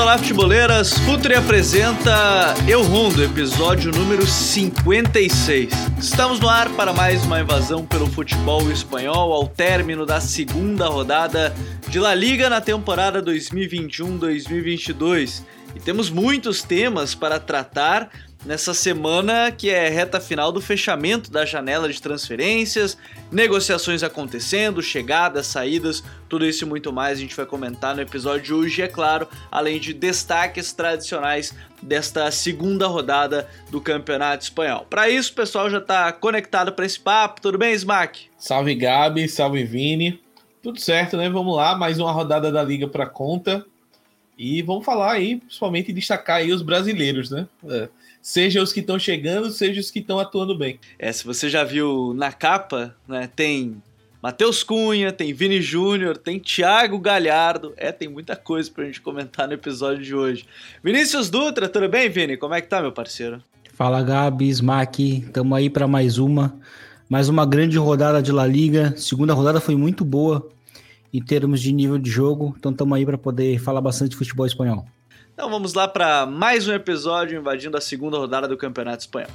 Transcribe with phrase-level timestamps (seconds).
[0.00, 0.96] Olá, futeboleiras.
[0.98, 5.72] Futuri apresenta Eu Rondo, episódio número 56.
[5.98, 11.52] Estamos no ar para mais uma invasão pelo futebol espanhol ao término da segunda rodada
[11.88, 15.42] de La Liga na temporada 2021-2022.
[15.74, 18.08] E temos muitos temas para tratar
[18.44, 22.96] nessa semana que é reta final do fechamento da janela de transferências,
[23.30, 28.42] negociações acontecendo, chegadas, saídas, tudo isso e muito mais a gente vai comentar no episódio
[28.42, 34.86] de hoje, é claro, além de destaques tradicionais desta segunda rodada do Campeonato Espanhol.
[34.88, 37.40] Para isso, o pessoal já está conectado para esse papo.
[37.40, 38.26] Tudo bem, Smack?
[38.38, 40.20] Salve Gabi, salve Vini.
[40.62, 41.28] Tudo certo, né?
[41.30, 43.64] Vamos lá, mais uma rodada da liga para conta.
[44.36, 47.46] E vamos falar aí, principalmente destacar aí os brasileiros, né?
[47.68, 47.88] É
[48.28, 50.78] seja os que estão chegando, seja os que estão atuando bem.
[50.98, 53.82] É, se você já viu na capa, né, tem
[54.22, 57.72] Matheus Cunha, tem Vini Júnior, tem Thiago Galhardo.
[57.74, 60.44] É, tem muita coisa pra gente comentar no episódio de hoje.
[60.84, 62.36] Vinícius Dutra, tudo bem, Vini?
[62.36, 63.42] Como é que tá, meu parceiro?
[63.72, 65.30] Fala, Gabi, Smack.
[65.32, 66.54] Tamo aí para mais uma.
[67.08, 68.92] Mais uma grande rodada de La Liga.
[68.98, 70.46] Segunda rodada foi muito boa
[71.14, 72.54] em termos de nível de jogo.
[72.58, 74.84] Então tamo aí para poder falar bastante de futebol espanhol.
[75.38, 79.30] Então vamos lá para mais um episódio invadindo a segunda rodada do Campeonato Espanhol.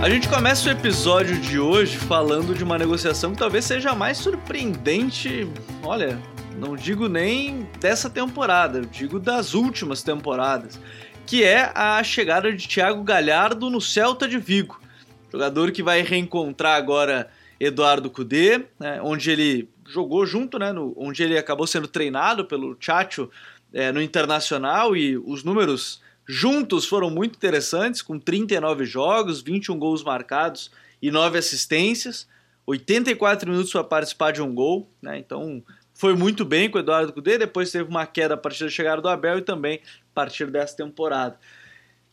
[0.00, 3.94] A gente começa o episódio de hoje falando de uma negociação que talvez seja a
[3.94, 5.46] mais surpreendente,
[5.82, 6.18] olha,
[6.58, 10.80] não digo nem dessa temporada, eu digo das últimas temporadas
[11.26, 14.80] que é a chegada de Thiago Galhardo no Celta de Vigo.
[15.32, 17.28] Jogador que vai reencontrar agora
[17.58, 22.76] Eduardo Cudê, né, onde ele jogou junto, né, no, onde ele acabou sendo treinado pelo
[22.78, 23.28] Chacho
[23.72, 30.04] é, no Internacional e os números juntos foram muito interessantes, com 39 jogos, 21 gols
[30.04, 30.70] marcados
[31.02, 32.28] e 9 assistências,
[32.66, 35.62] 84 minutos para participar de um gol, né, então
[35.92, 39.02] foi muito bem com o Eduardo Cudê, depois teve uma queda a partir da chegada
[39.02, 39.80] do Abel e também
[40.16, 41.38] partir dessa temporada.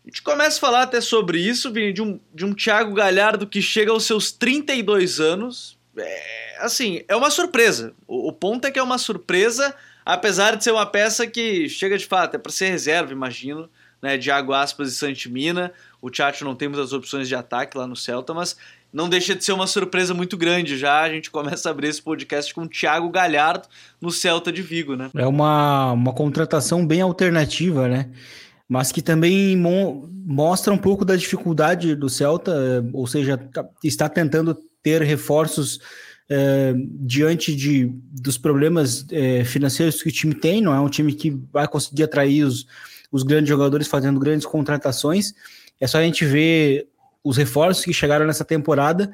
[0.03, 3.47] A gente começa a falar até sobre isso, Vini, de um, de um Thiago Galhardo
[3.47, 5.79] que chega aos seus 32 anos.
[5.95, 7.93] É, assim, é uma surpresa.
[8.05, 9.73] O, o, ponto é que é uma surpresa,
[10.05, 13.69] apesar de ser uma peça que chega de fato, é para ser reserva, imagino,
[14.01, 15.71] né, Água Aspas e Santimina.
[16.01, 18.57] O Tchatcho não tem muitas opções de ataque lá no Celta, mas
[18.93, 21.01] não deixa de ser uma surpresa muito grande já.
[21.01, 23.67] A gente começa a abrir esse podcast com o Thiago Galhardo
[23.99, 25.09] no Celta de Vigo, né?
[25.15, 28.11] É uma, uma contratação bem alternativa, né?
[28.69, 32.53] Mas que também mo mostra um pouco da dificuldade do Celta,
[32.93, 35.81] ou seja, tá, está tentando ter reforços
[36.29, 40.61] é, diante de, dos problemas é, financeiros que o time tem.
[40.61, 42.65] Não é um time que vai conseguir atrair os,
[43.11, 45.33] os grandes jogadores fazendo grandes contratações.
[45.79, 46.87] É só a gente ver
[47.23, 49.11] os reforços que chegaram nessa temporada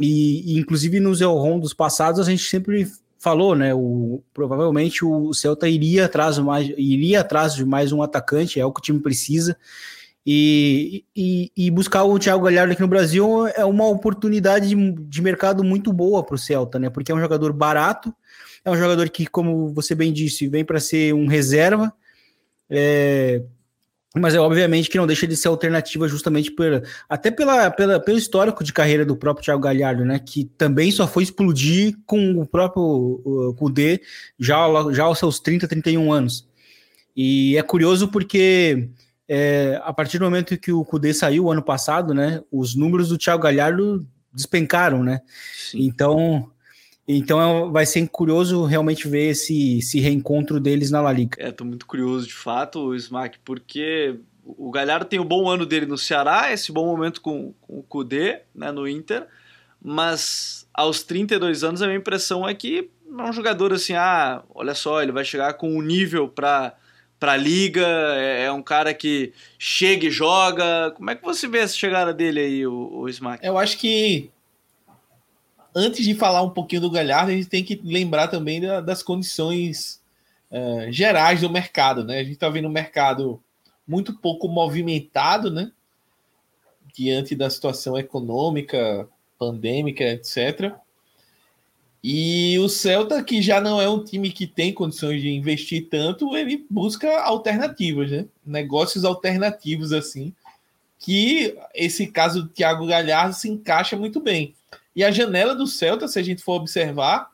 [0.00, 2.86] e, e inclusive nos dos passados a gente sempre
[3.18, 3.72] falou, né?
[3.72, 8.72] O, provavelmente o Celta iria atrás mais, iria atrás de mais um atacante, é o
[8.72, 9.56] que o time precisa.
[10.26, 15.22] E, e, e buscar o Thiago Galhardo aqui no Brasil é uma oportunidade de, de
[15.22, 16.90] mercado muito boa para o Celta, né?
[16.90, 18.12] Porque é um jogador barato,
[18.64, 21.92] é um jogador que, como você bem disse, vem para ser um reserva.
[22.68, 23.42] É,
[24.14, 28.18] mas é obviamente que não deixa de ser alternativa justamente por, até pela, pela, pelo
[28.18, 30.18] histórico de carreira do próprio Thiago Galhardo, né?
[30.18, 34.02] Que também só foi explodir com o próprio Kudê
[34.38, 36.46] já, já aos seus 30, 31 anos.
[37.16, 38.90] E é curioso porque
[39.26, 42.42] é, a partir do momento que o Kudê saiu ano passado, né?
[42.50, 45.20] Os números do Thiago Galhardo despencaram, né?
[45.70, 45.84] Sim.
[45.86, 46.50] Então
[47.06, 51.36] então vai ser curioso realmente ver esse, esse reencontro deles na La Liga.
[51.38, 55.86] É, tô muito curioso de fato, Smack, porque o Galhardo tem o bom ano dele
[55.86, 59.26] no Ceará, esse bom momento com, com o Kudê, né, no Inter,
[59.82, 64.74] mas aos 32 anos a minha impressão é que é um jogador assim, ah, olha
[64.74, 66.74] só, ele vai chegar com um nível para
[67.18, 67.86] para a liga,
[68.16, 70.90] é, é, um cara que chega e joga.
[70.96, 73.46] Como é que você vê essa chegada dele aí, o, o Smack?
[73.46, 74.28] Eu acho que
[75.74, 79.02] antes de falar um pouquinho do Galhardo, a gente tem que lembrar também da, das
[79.02, 80.00] condições
[80.50, 82.18] uh, gerais do mercado, né?
[82.18, 83.42] A gente está vendo um mercado
[83.86, 85.72] muito pouco movimentado, né?
[86.94, 89.08] Diante da situação econômica,
[89.38, 90.74] pandêmica, etc.
[92.04, 96.36] E o Celta, que já não é um time que tem condições de investir tanto,
[96.36, 98.26] ele busca alternativas, né?
[98.44, 100.34] Negócios alternativos, assim,
[100.98, 104.54] que esse caso do Thiago Galhardo se encaixa muito bem.
[104.94, 107.30] E a janela do Celta, se a gente for observar,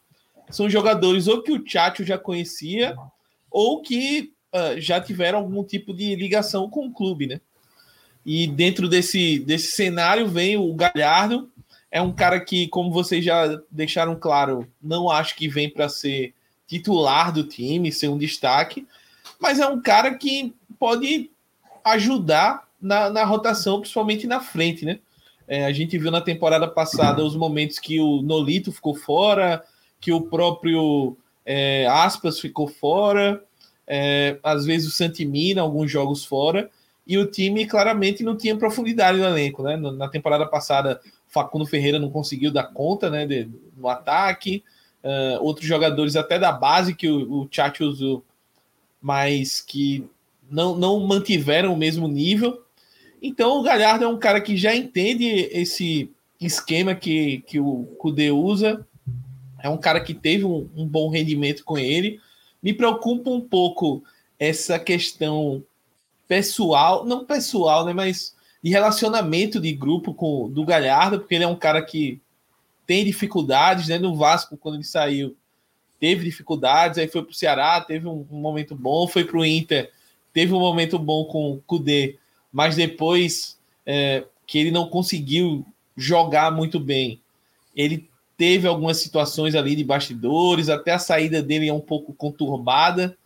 [0.50, 2.96] são jogadores ou que o Tchatcho já conhecia,
[3.50, 7.40] ou que uh, já tiveram algum tipo de ligação com o clube, né?
[8.24, 11.50] E dentro desse, desse cenário vem o Galhardo,
[11.90, 16.34] é um cara que, como vocês já deixaram claro, não acho que vem para ser
[16.66, 18.86] titular do time, ser um destaque,
[19.40, 21.30] mas é um cara que pode
[21.82, 24.98] ajudar na, na rotação, principalmente na frente, né?
[25.48, 29.64] É, a gente viu na temporada passada os momentos que o Nolito ficou fora,
[29.98, 33.42] que o próprio é, Aspas ficou fora,
[33.86, 36.70] é, às vezes o Santimina, alguns jogos fora,
[37.06, 39.78] e o time claramente não tinha profundidade no elenco, né?
[39.78, 44.62] Na temporada passada, Facundo Ferreira não conseguiu dar conta, né, de, no ataque,
[45.02, 48.22] uh, outros jogadores até da base que o, o Chat usou,
[49.00, 50.04] mas que
[50.50, 52.62] não, não mantiveram o mesmo nível.
[53.20, 56.10] Então o Galhardo é um cara que já entende esse
[56.40, 58.86] esquema que, que o Kudê usa,
[59.60, 62.20] é um cara que teve um, um, bom rendimento com ele.
[62.62, 64.02] Me preocupa um pouco
[64.38, 65.62] essa questão
[66.28, 71.48] pessoal, não pessoal, né, mas de relacionamento de grupo com do Galhardo, porque ele é
[71.48, 72.20] um cara que
[72.86, 73.98] tem dificuldades, né?
[73.98, 75.36] No Vasco, quando ele saiu,
[76.00, 79.44] teve dificuldades, aí foi para o Ceará, teve um, um momento bom, foi para o
[79.44, 79.90] Inter,
[80.32, 82.16] teve um momento bom com o Kudê,
[82.52, 85.64] mas depois é, que ele não conseguiu
[85.96, 87.20] jogar muito bem,
[87.74, 93.16] ele teve algumas situações ali de bastidores, até a saída dele é um pouco conturbada,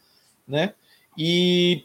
[0.49, 0.73] né?
[1.17, 1.85] E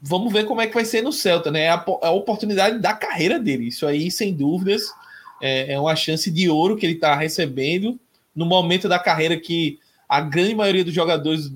[0.00, 1.62] vamos ver como é que vai ser no Celta, né?
[1.62, 4.92] É a, é a oportunidade da carreira dele, isso aí, sem dúvidas,
[5.40, 7.98] é, é uma chance de ouro que ele está recebendo
[8.34, 9.78] no momento da carreira que
[10.08, 11.52] a grande maioria dos jogadores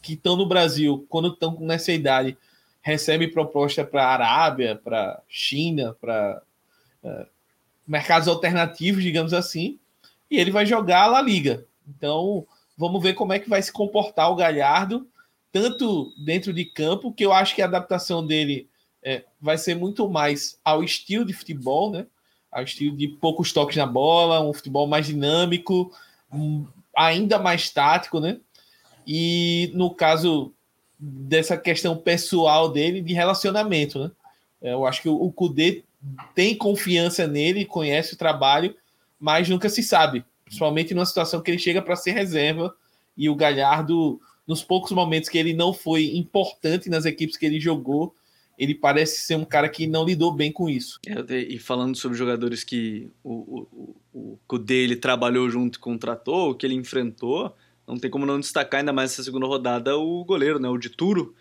[0.00, 2.36] que estão no Brasil, quando estão nessa idade,
[2.82, 6.42] recebe proposta para Arábia, para China, para
[7.02, 7.26] uh,
[7.86, 9.78] mercados alternativos, digamos assim,
[10.30, 11.66] e ele vai jogar a La Liga.
[11.88, 12.46] Então,
[12.76, 15.06] vamos ver como é que vai se comportar o Galhardo,
[15.52, 18.68] tanto dentro de campo, que eu acho que a adaptação dele
[19.02, 22.06] é, vai ser muito mais ao estilo de futebol, né?
[22.50, 25.92] Ao estilo de poucos toques na bola, um futebol mais dinâmico,
[26.32, 26.66] um,
[26.96, 28.38] ainda mais tático, né?
[29.06, 30.52] E no caso
[31.00, 34.10] dessa questão pessoal dele de relacionamento, né?
[34.60, 35.82] Eu acho que o Kudê
[36.34, 38.74] tem confiança nele, conhece o trabalho,
[39.18, 42.74] mas nunca se sabe, principalmente numa situação que ele chega para ser reserva
[43.16, 47.58] e o Galhardo, nos poucos momentos que ele não foi importante nas equipes que ele
[47.58, 48.14] jogou,
[48.58, 51.00] ele parece ser um cara que não lidou bem com isso.
[51.06, 56.66] É, e falando sobre jogadores que o, o, o Kudê ele trabalhou junto contratou, que
[56.66, 57.54] ele enfrentou,
[57.90, 61.34] não tem como não destacar ainda mais essa segunda rodada o goleiro, né, o Dituro,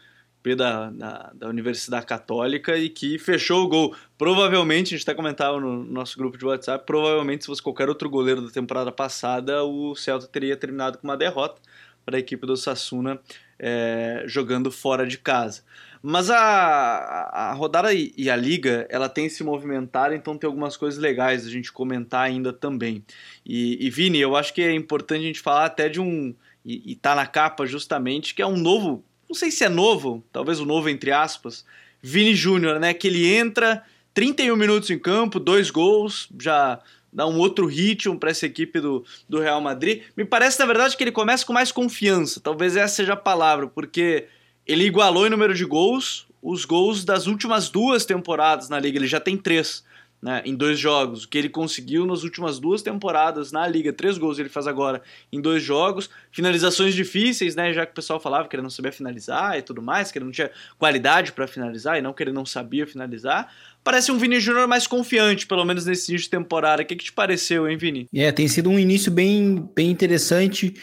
[0.55, 3.95] da, da, da, Universidade Católica e que fechou o gol.
[4.17, 8.09] Provavelmente, a gente até comentava no nosso grupo de WhatsApp, provavelmente se fosse qualquer outro
[8.09, 11.61] goleiro da temporada passada, o Celta teria terminado com uma derrota
[12.05, 13.19] para a equipe do Sassuna
[13.59, 15.61] é, jogando fora de casa.
[16.01, 20.99] Mas a, a rodada e a liga, ela tem se movimentado, então tem algumas coisas
[20.99, 23.03] legais a gente comentar ainda também.
[23.45, 26.33] E, e Vini, eu acho que é importante a gente falar até de um,
[26.65, 30.23] e, e tá na capa justamente, que é um novo, não sei se é novo,
[30.31, 31.65] talvez o novo entre aspas,
[32.01, 33.83] Vini Júnior, né, que ele entra
[34.13, 36.79] 31 minutos em campo, dois gols, já
[37.11, 40.03] dá um outro ritmo para essa equipe do, do Real Madrid.
[40.15, 43.67] Me parece, na verdade, que ele começa com mais confiança, talvez essa seja a palavra,
[43.67, 44.27] porque
[44.69, 48.99] ele igualou em número de gols os gols das últimas duas temporadas na liga.
[48.99, 49.83] Ele já tem três.
[50.21, 54.17] Né, em dois jogos, o que ele conseguiu nas últimas duas temporadas na liga, três
[54.17, 58.49] gols ele faz agora em dois jogos, finalizações difíceis, né, já que o pessoal falava
[58.49, 61.97] que ele não sabia finalizar e tudo mais, que ele não tinha qualidade para finalizar
[61.97, 63.49] e não que ele não sabia finalizar.
[63.83, 66.81] Parece um Vini Júnior mais confiante, pelo menos nesse início de temporada.
[66.81, 68.07] O que, que te pareceu, hein, Vini?
[68.13, 70.73] É, tem sido um início bem, bem interessante.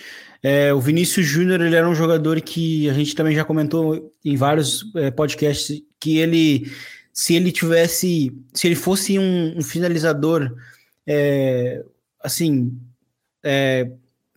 [0.43, 4.37] É, o Vinícius Júnior ele era um jogador que a gente também já comentou em
[4.37, 6.71] vários é, podcasts que ele,
[7.13, 10.55] se ele tivesse, se ele fosse um, um finalizador,
[11.07, 11.85] é,
[12.23, 12.79] assim,
[13.43, 13.91] é,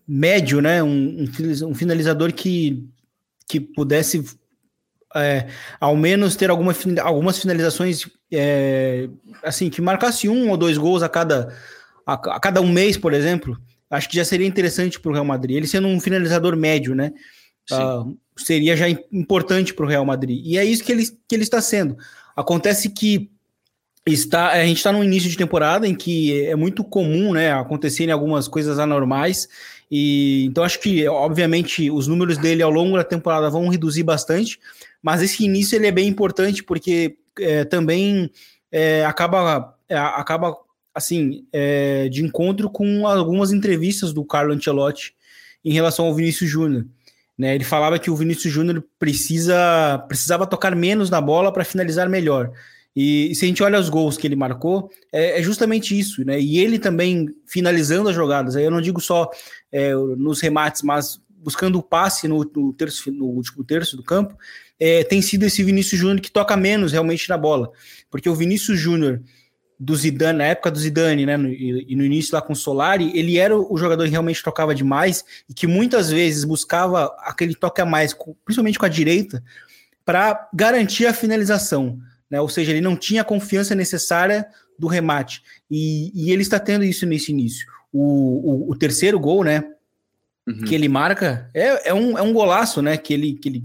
[0.07, 1.25] médio, né, um,
[1.67, 2.87] um, finalizador que,
[3.47, 4.23] que pudesse
[5.15, 5.47] é,
[5.79, 6.73] ao menos ter alguma,
[7.03, 9.09] algumas finalizações, é,
[9.43, 11.55] assim, que marcasse um ou dois gols a cada,
[12.05, 13.59] a, a cada um mês, por exemplo
[13.89, 15.55] acho que já seria interessante para o Real Madrid.
[15.57, 17.11] Ele sendo um finalizador médio, né?
[17.71, 20.41] Uh, seria já importante para o Real Madrid.
[20.45, 21.97] E é isso que ele, que ele está sendo.
[22.35, 23.29] Acontece que
[24.05, 28.13] está, a gente está no início de temporada em que é muito comum né, acontecerem
[28.13, 29.47] algumas coisas anormais.
[29.91, 34.59] E então acho que, obviamente, os números dele ao longo da temporada vão reduzir bastante,
[35.01, 38.31] mas esse início ele é bem importante porque é, também
[38.71, 40.55] é, acaba, é, acaba
[40.93, 45.13] assim, é, de encontro com algumas entrevistas do Carlo Ancelotti
[45.63, 46.85] em relação ao Vinícius Júnior.
[47.37, 47.55] Né?
[47.55, 52.51] Ele falava que o Vinícius Júnior precisa, precisava tocar menos na bola para finalizar melhor.
[52.95, 56.25] E, e, se a gente olha os gols que ele marcou, é, é, justamente isso,
[56.25, 56.39] né?
[56.39, 58.55] E ele também finalizando as jogadas.
[58.55, 59.29] Aí eu não digo só
[59.71, 64.35] é, nos remates, mas buscando o passe no, no, terço, no último terço do campo,
[64.79, 67.71] é, tem sido esse Vinícius Júnior que toca menos realmente na bola.
[68.09, 69.21] Porque o Vinícius Júnior
[69.79, 73.17] do Zidane, na época do Zidane, né, no, e no início lá com o Solari,
[73.17, 77.79] ele era o jogador que realmente tocava demais e que muitas vezes buscava aquele toque
[77.79, 79.41] a mais, principalmente com a direita,
[80.03, 81.97] para garantir a finalização,
[82.29, 82.41] né?
[82.41, 84.45] Ou seja, ele não tinha a confiança necessária
[84.77, 87.65] do remate e, e ele está tendo isso nesse início.
[87.91, 89.63] O, o, o terceiro gol, né,
[90.47, 90.61] uhum.
[90.61, 93.63] que ele marca é, é, um, é um golaço, né, que ele, que ele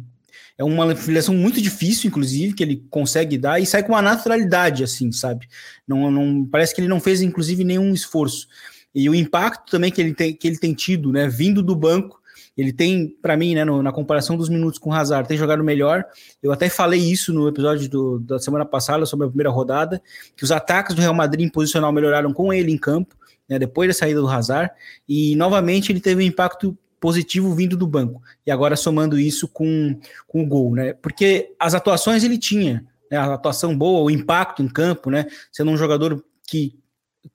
[0.56, 4.84] é uma filiação muito difícil, inclusive, que ele consegue dar e sai com uma naturalidade,
[4.84, 5.48] assim, sabe?
[5.86, 8.46] Não, não parece que ele não fez, inclusive, nenhum esforço.
[8.94, 12.20] E o impacto também que ele tem, que ele tem tido, né, vindo do banco,
[12.56, 15.64] ele tem, para mim, né, no, na comparação dos minutos com o Hazard, tem jogado
[15.64, 16.04] melhor.
[16.40, 20.00] Eu até falei isso no episódio do, da semana passada sobre a primeira rodada,
[20.36, 23.16] que os ataques do Real Madrid em posicional melhoraram com ele em campo,
[23.48, 24.70] né, depois da saída do Hazard,
[25.08, 28.22] e novamente ele teve um impacto positivo vindo do banco.
[28.46, 29.94] E agora somando isso com,
[30.26, 30.94] com o gol, né?
[30.94, 33.18] Porque as atuações ele tinha, né?
[33.18, 35.26] A atuação boa, o impacto em campo, né?
[35.52, 36.74] Sendo um jogador que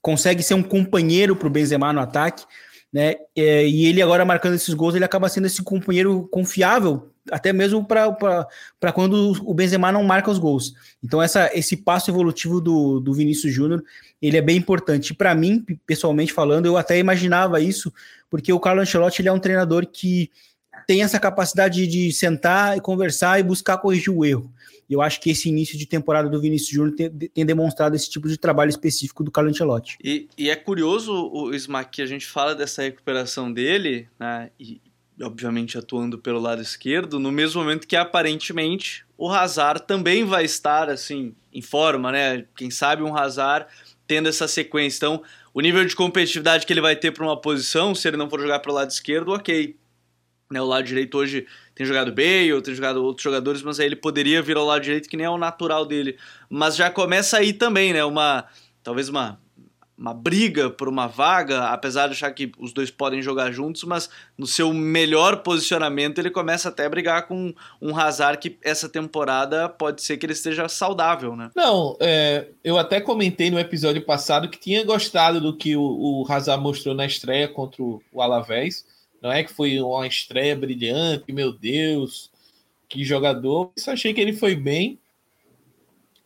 [0.02, 2.46] consegue ser um companheiro para o Benzema no ataque,
[2.92, 3.14] né?
[3.36, 7.86] É, e ele agora marcando esses gols, ele acaba sendo esse companheiro confiável, até mesmo
[7.86, 10.74] para quando o Benzema não marca os gols.
[11.04, 13.84] Então, essa, esse passo evolutivo do, do Vinícius Júnior,
[14.22, 15.14] ele é bem importante.
[15.14, 17.94] Para mim, pessoalmente falando, eu até imaginava isso,
[18.30, 20.30] porque o Carlo Ancelotti ele é um treinador que
[20.88, 24.52] tem essa capacidade de sentar e conversar e buscar corrigir o erro.
[24.90, 28.28] Eu acho que esse início de temporada do Vinícius Júnior tem, tem, demonstrado esse tipo
[28.28, 29.98] de trabalho específico do Carlo Ancelotti.
[30.04, 34.82] E, e é curioso, o Smack, que a gente fala dessa recuperação dele, né, e
[35.22, 40.90] obviamente atuando pelo lado esquerdo, no mesmo momento que aparentemente o Hazard também vai estar
[40.90, 42.46] assim em forma, né?
[42.56, 43.68] Quem sabe um Hazard
[44.08, 44.98] tendo essa sequência.
[44.98, 45.24] Então,
[45.54, 48.40] o nível de competitividade que ele vai ter para uma posição, se ele não for
[48.40, 49.76] jogar para o lado esquerdo, ok.
[50.52, 51.46] Né, o lado direito hoje
[51.76, 55.08] tem jogado Bale, tem jogado outros jogadores, mas aí ele poderia vir ao lado direito,
[55.08, 56.18] que nem é o natural dele.
[56.50, 58.04] Mas já começa aí também, né?
[58.04, 58.46] Uma.
[58.82, 59.40] Talvez uma,
[60.00, 64.10] uma briga por uma vaga, apesar de achar que os dois podem jogar juntos, mas
[64.38, 69.68] no seu melhor posicionamento ele começa até a brigar com um Hazard que essa temporada
[69.68, 71.52] pode ser que ele esteja saudável, né?
[71.56, 76.26] Não, é, eu até comentei no episódio passado que tinha gostado do que o, o
[76.32, 78.86] Hazard mostrou na estreia contra o Alavés
[79.22, 82.32] não é que foi uma estreia brilhante, meu Deus,
[82.88, 83.72] que jogador.
[83.76, 84.98] Isso achei que ele foi bem.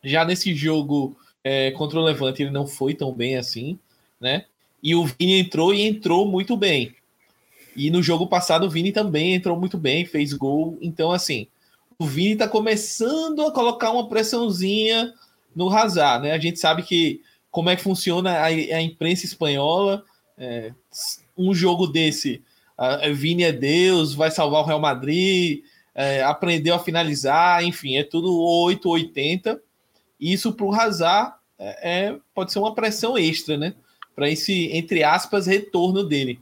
[0.02, 3.78] Já nesse jogo é, contra o Levante, ele não foi tão bem assim,
[4.18, 4.46] né?
[4.82, 6.94] E o Vini entrou e entrou muito bem.
[7.76, 10.78] E no jogo passado, o Vini também entrou muito bem, fez gol.
[10.80, 11.46] Então, assim,
[11.98, 15.12] o Vini tá começando a colocar uma pressãozinha
[15.54, 16.32] no Hazard, né?
[16.32, 17.20] A gente sabe que
[17.50, 20.04] como é que funciona a, a imprensa espanhola.
[20.36, 20.72] É,
[21.38, 22.42] um jogo desse
[22.76, 25.62] uh, Vini é Deus, vai salvar o Real Madrid,
[25.94, 29.60] é, aprendeu a finalizar, enfim, é tudo 880.
[30.20, 33.74] Isso para o Hazard é, é, pode ser uma pressão extra, né?
[34.14, 36.40] Para esse, entre aspas, retorno dele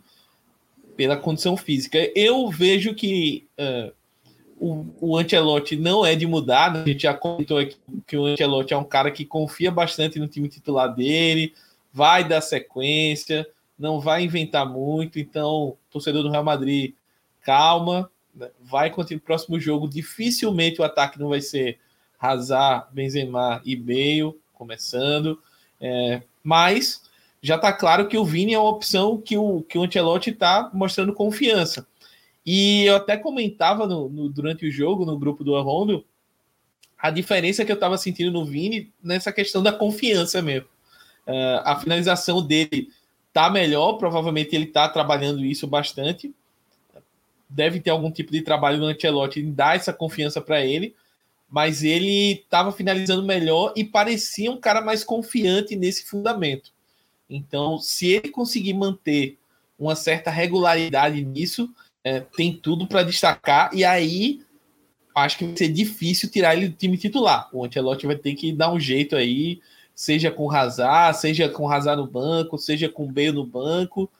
[0.97, 1.99] pela condição física.
[2.15, 3.93] Eu vejo que uh,
[4.59, 6.83] o, o Ancelotti não é de mudar, né?
[6.83, 7.77] a gente já comentou aqui
[8.07, 11.55] que o Ancelotti é um cara que confia bastante no time titular dele,
[11.93, 13.47] vai dar sequência,
[13.79, 16.95] não vai inventar muito, então, torcedor do Real Madrid,
[17.41, 18.51] calma, né?
[18.61, 19.89] vai continuar o próximo jogo.
[19.89, 21.79] Dificilmente o ataque não vai ser
[22.23, 25.43] Hazard, Benzema e Bale começando,
[25.81, 27.03] é, mas
[27.43, 30.71] já está claro que o Vini é uma opção que o, que o Ancelotti está
[30.73, 31.85] mostrando confiança.
[32.47, 36.05] E eu até comentava no, no, durante o jogo, no grupo do Rondo,
[36.97, 40.69] a diferença que eu estava sentindo no Vini nessa questão da confiança mesmo.
[41.27, 42.89] Uh, a finalização dele
[43.33, 46.33] tá melhor, provavelmente ele tá trabalhando isso bastante.
[47.49, 50.95] Deve ter algum tipo de trabalho no Ancelotti em dar essa confiança para ele,
[51.53, 56.73] mas ele estava finalizando melhor e parecia um cara mais confiante nesse fundamento.
[57.29, 59.39] Então, se ele conseguir manter
[59.79, 61.71] uma certa regularidade nisso,
[62.03, 63.71] é, tem tudo para destacar.
[63.75, 64.41] E aí,
[65.15, 67.51] acho que vai ser difícil tirar ele do time titular.
[67.53, 69.61] O Ancelotti vai ter que dar um jeito aí
[69.95, 74.11] seja com Hazard, seja com Hazard no banco, seja com Bale no banco.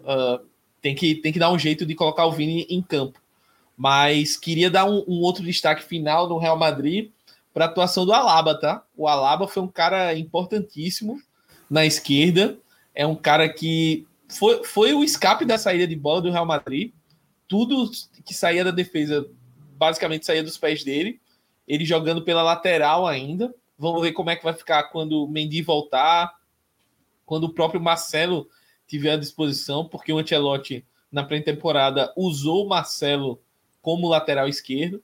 [0.00, 0.44] Uh,
[0.80, 3.20] tem, que, tem que dar um jeito de colocar o Vini em campo.
[3.78, 7.12] Mas queria dar um, um outro destaque final no Real Madrid
[7.54, 8.84] para a atuação do Alaba, tá?
[8.96, 11.22] O Alaba foi um cara importantíssimo
[11.70, 12.58] na esquerda.
[12.92, 16.92] É um cara que foi, foi o escape da saída de bola do Real Madrid.
[17.46, 17.88] tudo
[18.26, 19.26] que saía da defesa
[19.76, 21.20] basicamente saía dos pés dele.
[21.66, 23.54] Ele jogando pela lateral ainda.
[23.78, 26.34] Vamos ver como é que vai ficar quando o Mendy voltar,
[27.24, 28.48] quando o próprio Marcelo
[28.88, 33.40] tiver à disposição, porque o Ancelotti na pré-temporada usou o Marcelo
[33.88, 35.02] como lateral esquerdo.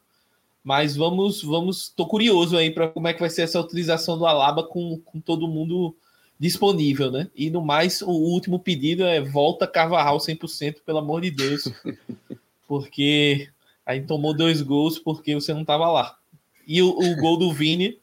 [0.62, 4.26] Mas vamos, vamos, tô curioso aí para como é que vai ser essa utilização do
[4.26, 5.96] Alaba com, com todo mundo
[6.38, 7.30] disponível, né?
[7.34, 11.72] E no mais, o último pedido é volta Carvajal 100%, pelo amor de Deus.
[12.68, 13.48] Porque
[13.86, 16.18] aí tomou dois gols porque você não estava lá.
[16.66, 17.98] E o, o gol do Vini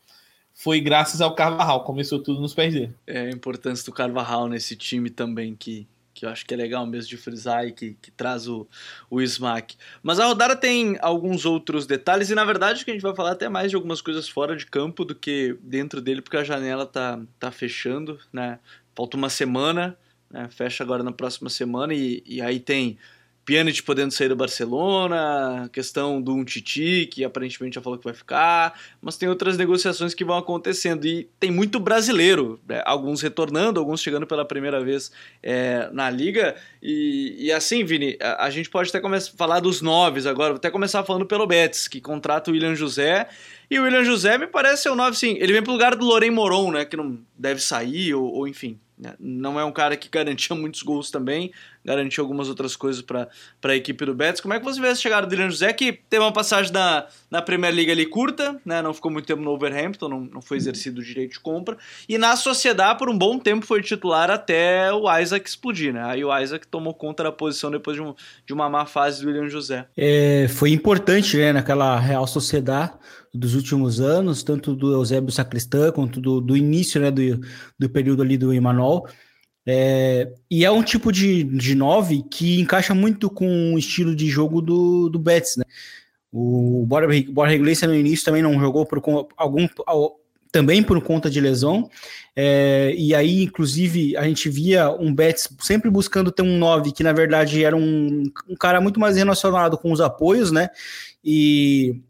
[0.54, 2.94] foi graças ao Carvajal, começou tudo nos pés dele.
[3.06, 5.88] É a importância do Carvajal nesse time também, que,
[6.22, 8.68] que eu acho que é legal mesmo de frisar e que, que traz o,
[9.10, 9.76] o smack.
[10.04, 13.32] Mas a rodada tem alguns outros detalhes e na verdade que a gente vai falar
[13.32, 16.86] até mais de algumas coisas fora de campo do que dentro dele, porque a janela
[16.86, 18.60] tá, tá fechando, né?
[18.96, 19.98] Falta uma semana,
[20.30, 20.48] né?
[20.52, 23.00] fecha agora na próxima semana e, e aí tem
[23.52, 28.80] Pjanic podendo sair do Barcelona, questão do Titi, que aparentemente já falou que vai ficar,
[29.02, 32.82] mas tem outras negociações que vão acontecendo e tem muito brasileiro, né?
[32.86, 35.12] alguns retornando, alguns chegando pela primeira vez
[35.44, 36.56] é, na liga.
[36.82, 40.52] E, e assim, Vini, a, a, gente pode até começar a falar dos noves agora,
[40.52, 43.28] vou até começar falando pelo Betis, que contrata o William José.
[43.70, 45.38] E o William José me parece ser o nove, sim.
[45.40, 46.86] Ele vem pro lugar do Loren Moron, né?
[46.86, 49.16] Que não deve sair, ou, ou enfim, né?
[49.20, 51.52] Não é um cara que garantia muitos gols também,
[51.84, 53.28] garantiu algumas outras coisas para
[53.64, 54.42] a equipe do Betis.
[54.42, 57.06] Como é que você vê essa chegada do William José, que teve uma passagem na,
[57.30, 58.82] na Premier League ali curta, né?
[58.82, 62.18] não ficou muito tempo no Overhampton, não, não foi exercido o direito de compra, e
[62.18, 65.94] na Sociedade por um bom tempo foi titular até o Isaac explodir.
[65.94, 66.04] Né?
[66.04, 68.14] Aí o Isaac tomou conta da posição depois de, um,
[68.46, 69.88] de uma má fase do William José.
[69.98, 72.94] É, foi importante né, naquela Real Sociedade
[73.34, 77.40] dos últimos anos, tanto do Eusébio Sacristã quanto do, do início né, do,
[77.80, 79.06] do período ali do Emanuel.
[79.66, 84.28] É, e é um tipo de, de nove que encaixa muito com o estilo de
[84.28, 85.64] jogo do, do Betis, né?
[86.32, 89.02] O Borja Iglesias no início também não jogou por
[89.36, 89.68] algum
[90.52, 91.90] também por conta de lesão.
[92.36, 97.04] É, e aí, inclusive, a gente via um Betis sempre buscando ter um 9 que,
[97.04, 100.70] na verdade, era um, um cara muito mais relacionado com os apoios, né?
[101.24, 102.02] E,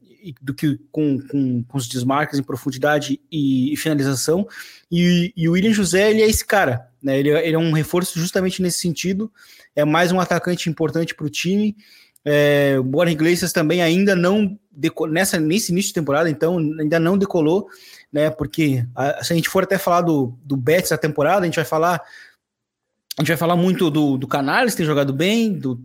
[0.42, 4.48] do que com, com, com, os desmarques em profundidade e, e finalização.
[4.92, 7.20] E, e, o William José, ele é esse cara, né?
[7.20, 9.32] Ele, ele, é um reforço justamente nesse sentido.
[9.76, 11.76] É mais um atacante importante para o time.
[12.24, 14.60] É, o Borja Iglesias também ainda não
[15.10, 17.68] nessa nesse início de temporada, então ainda não decolou,
[18.12, 18.30] né?
[18.30, 21.56] Porque a, se a gente for até falar do, do Betis da temporada, a gente
[21.56, 22.02] vai falar
[23.18, 25.82] a gente vai falar muito do, do Canales ter jogado bem, do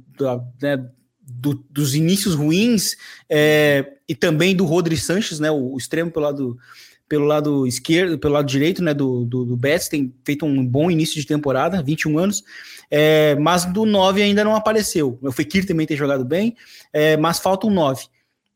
[0.61, 0.87] né,
[1.27, 2.97] do, dos inícios ruins
[3.29, 6.59] é, e também do Rodri Sanches, né, o, o, extremo pelo lado,
[7.09, 10.91] pelo lado esquerdo, pelo lado direito, né, do, do, do Betis, tem feito um bom
[10.91, 12.45] início de temporada, 21 anos,
[12.91, 15.19] é, mas do 9 ainda não apareceu.
[15.23, 16.57] O Fekir também tem jogado bem,
[16.93, 18.07] é, mas falta um 9.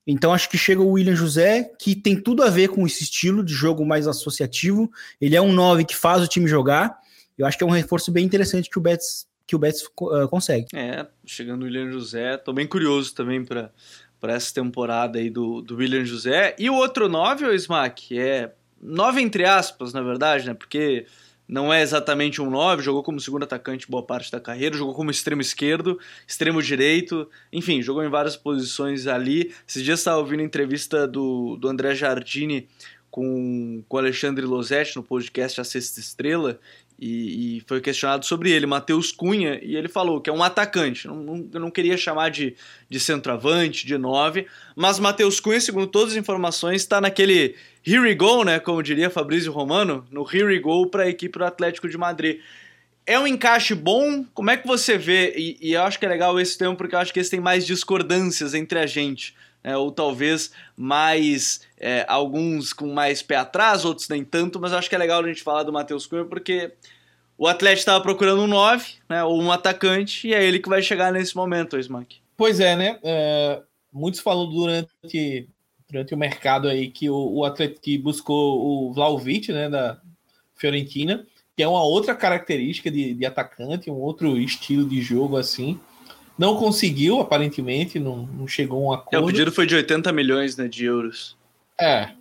[0.07, 3.45] Então acho que chega o William José, que tem tudo a ver com esse estilo
[3.45, 4.91] de jogo mais associativo.
[5.21, 6.99] Ele é um 9 que faz o time jogar.
[7.39, 10.29] Eu acho que é um reforço bem interessante que o Betis que o Betis uh,
[10.29, 10.67] consegue.
[10.73, 13.73] É, chegando o William José, tô bem curioso também para
[14.21, 16.55] para essa temporada aí do, do William José.
[16.59, 20.55] E o outro 9, o Smack, é 9 entre aspas, na verdade, né?
[20.55, 21.07] Porque
[21.49, 25.11] não é exatamente um 9, jogou como segundo atacante boa parte da carreira, jogou como
[25.11, 29.53] extremo esquerdo, extremo direito, enfim, jogou em várias posições ali.
[29.67, 32.69] Esses dias estava ouvindo a entrevista do, do André Jardini
[33.11, 36.61] com, com o Alexandre Losetti no podcast A Sexta Estrela,
[37.01, 41.07] e, e, foi questionado sobre ele, Matheus Cunha, e ele falou que é um atacante.
[41.09, 42.55] Não, não, eu não queria chamar de,
[42.91, 48.15] de centroavante, de nove, mas Matheus Cunha, segundo todas as informações, está naquele here we
[48.15, 48.61] go, né?
[48.61, 52.39] Como diria Fabrício Romano, no here we go para a equipe do Atlético de Madrid.
[53.07, 54.23] É um encaixe bom?
[54.35, 55.33] Como é que você vê?
[55.35, 57.41] E, e eu acho que é legal esse tema porque eu acho que esse tem
[57.41, 59.35] mais discordâncias entre a gente.
[59.63, 64.89] É, ou talvez mais é, alguns com mais pé atrás, outros nem tanto, mas acho
[64.89, 66.73] que é legal a gente falar do Matheus Cunha porque
[67.37, 70.83] o Atlético estava procurando um 9, né, ou um atacante, e é ele que vai
[70.83, 72.19] chegar nesse momento, Smack.
[72.37, 72.99] Pois é, né?
[73.03, 75.49] É, muitos falam durante,
[75.89, 80.01] durante o mercado aí que o, o Atlético buscou o Vlaovic, né, da
[80.55, 85.81] Fiorentina, que é uma outra característica de, de atacante, um outro estilo de jogo assim.
[86.41, 89.15] Não conseguiu, aparentemente, não, não chegou a um acordo.
[89.15, 91.37] É, o pedido foi de 80 milhões né, de euros.
[91.79, 92.13] É.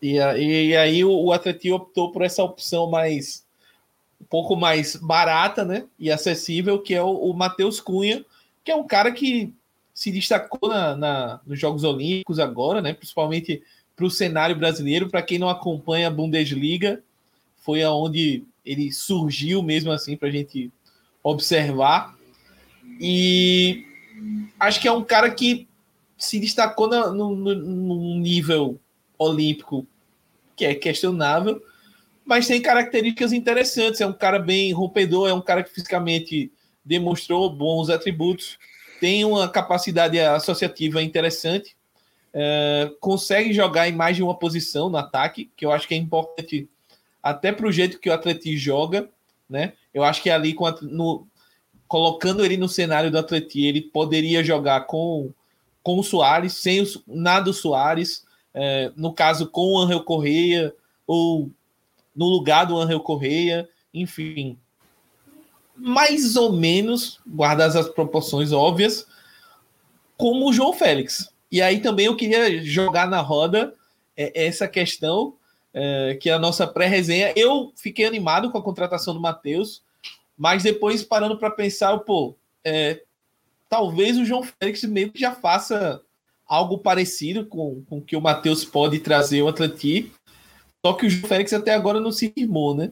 [0.00, 3.44] E, e, e aí o, o Atlético optou por essa opção mais
[4.18, 5.84] um pouco mais barata, né?
[5.98, 8.24] E acessível, que é o, o Matheus Cunha,
[8.64, 9.52] que é um cara que
[9.92, 12.94] se destacou na, na nos Jogos Olímpicos agora, né?
[12.94, 13.62] Principalmente
[13.94, 15.10] para o cenário brasileiro.
[15.10, 17.02] Para quem não acompanha a Bundesliga,
[17.58, 20.72] foi aonde ele surgiu mesmo assim para a gente
[21.22, 22.18] observar.
[23.00, 23.86] E
[24.58, 25.66] acho que é um cara que
[26.18, 28.78] se destacou no, no, no nível
[29.18, 29.86] olímpico,
[30.54, 31.62] que é questionável,
[32.24, 34.02] mas tem características interessantes.
[34.02, 36.52] É um cara bem rompedor, é um cara que fisicamente
[36.84, 38.58] demonstrou bons atributos,
[39.00, 41.74] tem uma capacidade associativa interessante,
[42.34, 45.96] é, consegue jogar em mais de uma posição no ataque, que eu acho que é
[45.96, 46.68] importante
[47.22, 49.08] até para o jeito que o Atleti joga,
[49.48, 49.72] né?
[49.92, 51.26] Eu acho que ali com a, no,
[51.90, 55.32] colocando ele no cenário do Atleti, ele poderia jogar com
[55.82, 58.24] com o Soares, sem o Nado Soares,
[58.54, 60.72] é, no caso com o Angel Correia
[61.04, 61.50] ou
[62.14, 64.56] no lugar do Angel Correia, enfim,
[65.74, 69.04] mais ou menos, guardadas as proporções óbvias,
[70.16, 71.32] como o João Félix.
[71.50, 73.74] E aí também eu queria jogar na roda
[74.16, 75.34] é, essa questão,
[75.74, 77.32] é, que é a nossa pré-resenha.
[77.34, 79.82] Eu fiquei animado com a contratação do Matheus,
[80.40, 83.02] mas depois parando para pensar, pô, é,
[83.68, 86.00] talvez o João Félix que já faça
[86.46, 90.18] algo parecido com, o que o Matheus pode trazer o Atlético.
[90.84, 92.90] Só que o João Félix até agora não se firmou, né?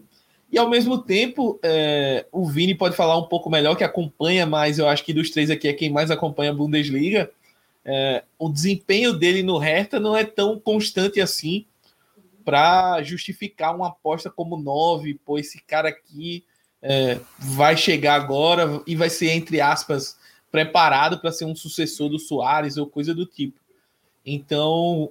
[0.52, 4.78] E ao mesmo tempo, é, o Vini pode falar um pouco melhor, que acompanha mais,
[4.78, 7.30] eu acho que dos três aqui é quem mais acompanha a Bundesliga.
[7.82, 11.64] É, o desempenho dele no Hertha não é tão constante assim
[12.44, 16.44] para justificar uma aposta como nove, pô, esse cara aqui
[16.82, 20.16] é, vai chegar agora e vai ser, entre aspas,
[20.50, 23.58] preparado para ser um sucessor do Soares ou coisa do tipo.
[24.24, 25.10] Então,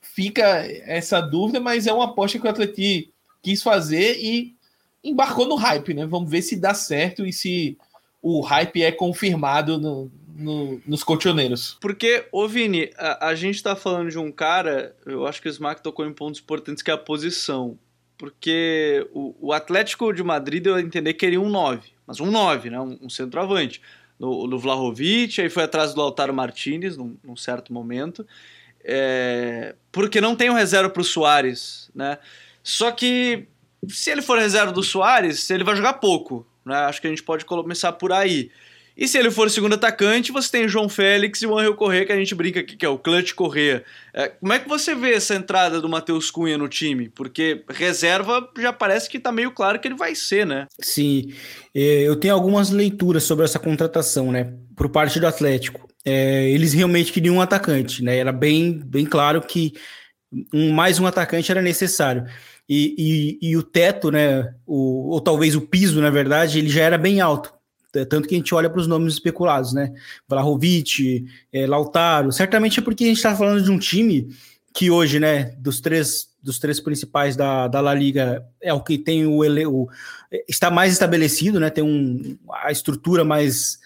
[0.00, 0.42] fica
[0.84, 4.54] essa dúvida, mas é uma aposta que o Atleti quis fazer e
[5.02, 6.06] embarcou no hype, né?
[6.06, 7.76] Vamos ver se dá certo e se
[8.20, 11.76] o hype é confirmado no, no, nos colchoneiros.
[11.80, 15.50] Porque, ô Vini, a, a gente tá falando de um cara, eu acho que o
[15.50, 17.78] Smack tocou em pontos importantes, que é a posição.
[18.18, 22.30] Porque o, o Atlético de Madrid deu a entender que queria um 9, mas um
[22.30, 22.80] 9, né?
[22.80, 23.80] Um, um centroavante.
[24.18, 28.26] No, no Vlahovic, aí foi atrás do Lautaro Martinez num, num certo momento.
[28.82, 32.18] É, porque não tem um reserva pro Soares, né?
[32.62, 33.46] Só que
[33.88, 36.46] se ele for reserva do Soares, ele vai jogar pouco.
[36.64, 36.74] Né?
[36.74, 38.50] Acho que a gente pode começar por aí.
[38.96, 42.12] E se ele for segundo atacante, você tem João Félix e o Angel Corrêa, que
[42.12, 43.84] a gente brinca aqui, que é o Clutch Corrêa.
[44.14, 47.10] É, como é que você vê essa entrada do Matheus Cunha no time?
[47.10, 50.66] Porque reserva já parece que tá meio claro que ele vai ser, né?
[50.80, 51.34] Sim,
[51.74, 54.54] é, eu tenho algumas leituras sobre essa contratação, né?
[54.74, 55.86] Por parte do Atlético.
[56.02, 58.16] É, eles realmente queriam um atacante, né?
[58.16, 59.74] Era bem, bem claro que
[60.54, 62.24] um, mais um atacante era necessário.
[62.68, 66.82] E, e, e o teto, né, o, ou talvez o piso, na verdade, ele já
[66.82, 67.55] era bem alto.
[68.04, 69.92] Tanto que a gente olha para os nomes especulados, né?
[70.28, 72.32] Vlahovic, é, Lautaro.
[72.32, 74.28] Certamente é porque a gente está falando de um time
[74.74, 78.98] que hoje, né, dos três, dos três principais da, da La Liga, é o que
[78.98, 79.88] tem o, o
[80.46, 81.70] está mais estabelecido, né?
[81.70, 83.78] Tem um, a estrutura mais,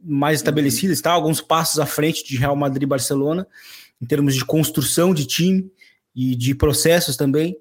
[0.00, 3.48] mais estabelecida, está alguns passos à frente de Real Madrid e Barcelona,
[4.00, 5.68] em termos de construção de time
[6.14, 7.56] e de processos também.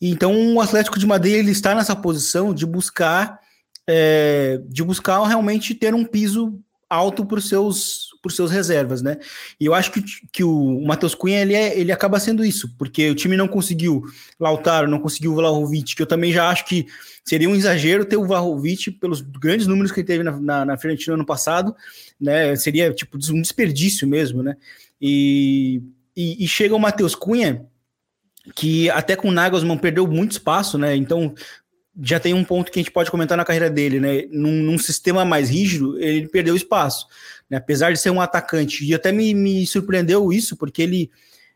[0.00, 3.41] Então o Atlético de Madrid ele está nessa posição de buscar
[3.86, 9.18] é, de buscar realmente ter um piso alto para os seus por seus reservas, né?
[9.58, 13.10] E eu acho que, que o Matheus Cunha ele, é, ele acaba sendo isso, porque
[13.10, 14.04] o time não conseguiu
[14.38, 16.86] Lautaro, não conseguiu o Vlahovic, que eu também já acho que
[17.24, 20.78] seria um exagero ter o Vlahovic pelos grandes números que ele teve na, na, na
[20.78, 21.74] frente no ano passado,
[22.20, 22.54] né?
[22.54, 24.56] Seria tipo um desperdício mesmo, né?
[25.00, 25.82] E,
[26.16, 27.66] e, e chega o Matheus Cunha
[28.54, 30.96] que até com o Nagelsmann perdeu muito espaço, né?
[30.96, 31.34] Então
[32.00, 34.22] já tem um ponto que a gente pode comentar na carreira dele, né?
[34.30, 37.06] Num, num sistema mais rígido, ele perdeu espaço,
[37.50, 37.58] né?
[37.58, 41.10] Apesar de ser um atacante, e até me, me surpreendeu isso, porque ele,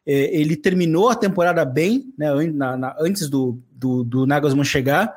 [0.04, 2.28] é, ele terminou a temporada bem, né?
[2.52, 4.26] Na, na, antes do, do, do
[4.64, 5.16] chegar,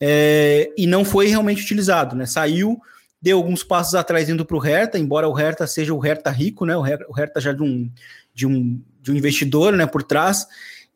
[0.00, 2.24] é, e não foi realmente utilizado, né?
[2.24, 2.80] Saiu,
[3.20, 6.64] deu alguns passos atrás indo para o Hertha, embora o Hertha seja o Hertha rico,
[6.64, 6.76] né?
[6.76, 7.90] O Hertha, o Hertha já de um,
[8.34, 9.86] de um, de um investidor, né?
[9.86, 10.46] Por trás.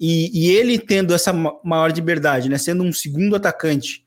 [0.01, 1.31] E, e, ele tendo essa
[1.63, 4.03] maior liberdade, né, sendo um segundo atacante,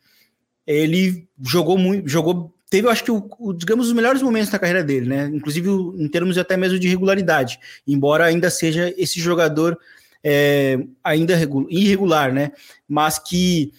[0.66, 4.58] ele jogou muito, jogou, teve, eu acho que, o, o, digamos, os melhores momentos da
[4.58, 9.78] carreira dele, né, inclusive em termos até mesmo de regularidade, embora ainda seja esse jogador
[10.24, 12.54] é, ainda irregular, né,
[12.88, 13.72] mas que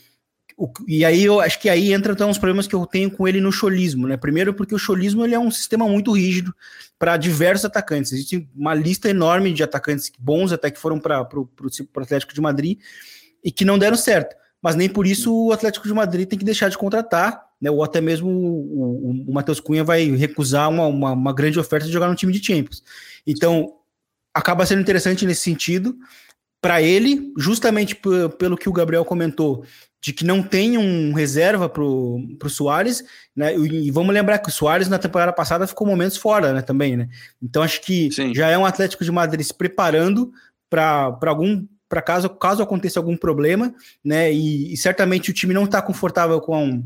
[0.57, 3.27] o, e aí eu acho que aí entra então os problemas que eu tenho com
[3.27, 4.17] ele no cholismo, né?
[4.17, 6.55] Primeiro porque o cholismo ele é um sistema muito rígido
[6.99, 8.13] para diversos atacantes.
[8.13, 12.79] Existe uma lista enorme de atacantes bons até que foram para o Atlético de Madrid
[13.43, 14.37] e que não deram certo.
[14.63, 17.71] Mas nem por isso o Atlético de Madrid tem que deixar de contratar, né?
[17.71, 21.87] Ou até mesmo o, o, o Matheus Cunha vai recusar uma, uma, uma grande oferta
[21.87, 22.83] de jogar no time de Champions.
[23.27, 23.75] Então
[24.33, 25.97] acaba sendo interessante nesse sentido
[26.65, 27.95] para ele, justamente
[28.39, 29.67] pelo que o Gabriel comentou,
[30.05, 33.03] de que não tem um reserva para o Soares,
[33.35, 33.57] né?
[33.57, 36.61] E vamos lembrar que o Soares na temporada passada ficou momentos fora, né?
[36.61, 37.09] Também, né?
[37.43, 38.35] Então acho que Sim.
[38.35, 40.31] já é um Atlético de Madrid se preparando
[40.69, 44.31] para algum para caso caso aconteça algum problema, né?
[44.31, 46.85] E, e certamente o time não está confortável com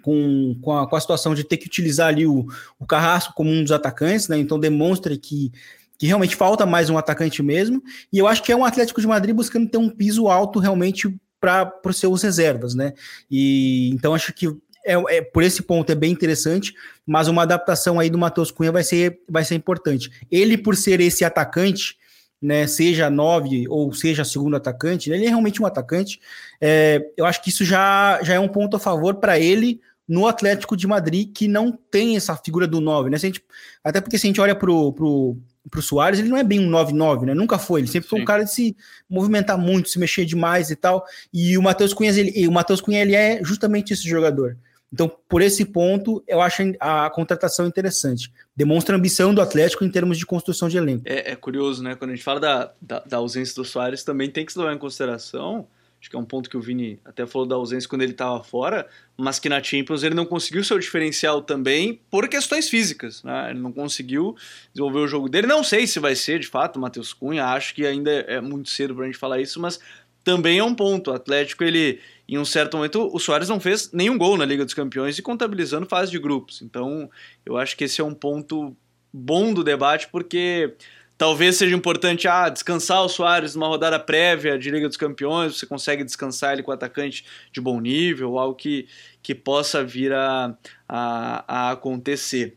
[0.00, 2.46] com, com, a, com a situação de ter que utilizar ali o,
[2.78, 4.38] o Carrasco como um dos atacantes, né?
[4.38, 5.50] Então demonstra que
[5.98, 9.08] que realmente falta mais um atacante mesmo, e eu acho que é um Atlético de
[9.08, 12.92] Madrid buscando ter um piso alto realmente para os seus reservas, né?
[13.30, 14.48] E então acho que
[14.84, 16.72] é, é, por esse ponto é bem interessante,
[17.06, 20.10] mas uma adaptação aí do Matheus Cunha vai ser, vai ser importante.
[20.30, 21.96] Ele, por ser esse atacante,
[22.40, 26.20] né, seja nove ou seja segundo atacante, ele é realmente um atacante.
[26.60, 30.26] É, eu acho que isso já, já é um ponto a favor para ele no
[30.26, 33.18] Atlético de Madrid, que não tem essa figura do nove, né?
[33.18, 33.44] Se gente,
[33.84, 35.36] até porque se a gente olha pro,
[35.68, 37.34] pro, pro Soares, ele não é bem um 9-9, né?
[37.34, 37.80] Nunca foi.
[37.80, 38.10] Ele sempre Sim.
[38.10, 38.76] foi um cara de se
[39.08, 41.04] movimentar muito, se mexer demais e tal.
[41.32, 44.56] E o Matheus Cunha, ele, o Matheus Cunha, ele é justamente esse jogador.
[44.92, 48.32] Então, por esse ponto, eu acho a contratação interessante.
[48.56, 51.02] Demonstra a ambição do Atlético em termos de construção de elenco.
[51.04, 51.94] É, é curioso, né?
[51.94, 54.72] Quando a gente fala da, da, da ausência do Soares, também tem que se levar
[54.72, 55.66] em consideração
[56.00, 58.42] Acho que é um ponto que o Vini até falou da ausência quando ele estava
[58.44, 63.22] fora, mas que na Champions ele não conseguiu seu diferencial também por questões físicas.
[63.24, 63.50] Né?
[63.50, 64.36] Ele não conseguiu
[64.72, 65.46] desenvolver o jogo dele.
[65.48, 68.94] Não sei se vai ser de fato Matheus Cunha, acho que ainda é muito cedo
[68.94, 69.80] para a gente falar isso, mas
[70.22, 71.10] também é um ponto.
[71.10, 74.64] O Atlético, ele, em um certo momento, o Soares não fez nenhum gol na Liga
[74.64, 76.62] dos Campeões e contabilizando fase de grupos.
[76.62, 77.10] Então,
[77.44, 78.76] eu acho que esse é um ponto
[79.12, 80.74] bom do debate, porque
[81.18, 85.66] Talvez seja importante ah, descansar o Soares numa rodada prévia de Liga dos Campeões, você
[85.66, 88.86] consegue descansar ele com atacante de bom nível, algo que,
[89.20, 90.56] que possa vir a,
[90.88, 92.56] a, a acontecer.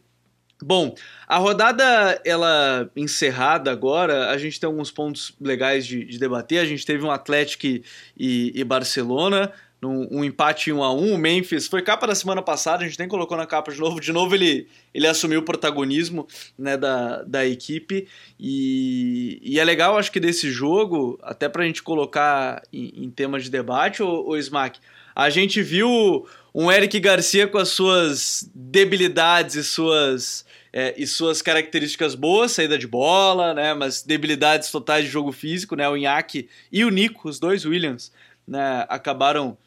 [0.64, 0.94] Bom,
[1.28, 6.60] a rodada ela encerrada agora, a gente tem alguns pontos legais de, de debater.
[6.60, 7.82] A gente teve um Atlético e,
[8.16, 12.84] e Barcelona, num, um empate 1 a 1 O Memphis foi capa da semana passada,
[12.84, 14.00] a gente nem colocou na capa de novo.
[14.00, 18.08] De novo, ele, ele assumiu o protagonismo né, da, da equipe.
[18.40, 23.10] E, e é legal, acho que desse jogo, até para a gente colocar em, em
[23.10, 24.80] temas de debate, o, o Smack,
[25.16, 30.46] a gente viu um Eric Garcia com as suas debilidades e suas.
[30.74, 35.76] É, e suas características boas, saída de bola, né, mas debilidades totais de jogo físico,
[35.76, 38.10] né, o Inhaque e o Nico, os dois Williams,
[38.48, 39.58] né, acabaram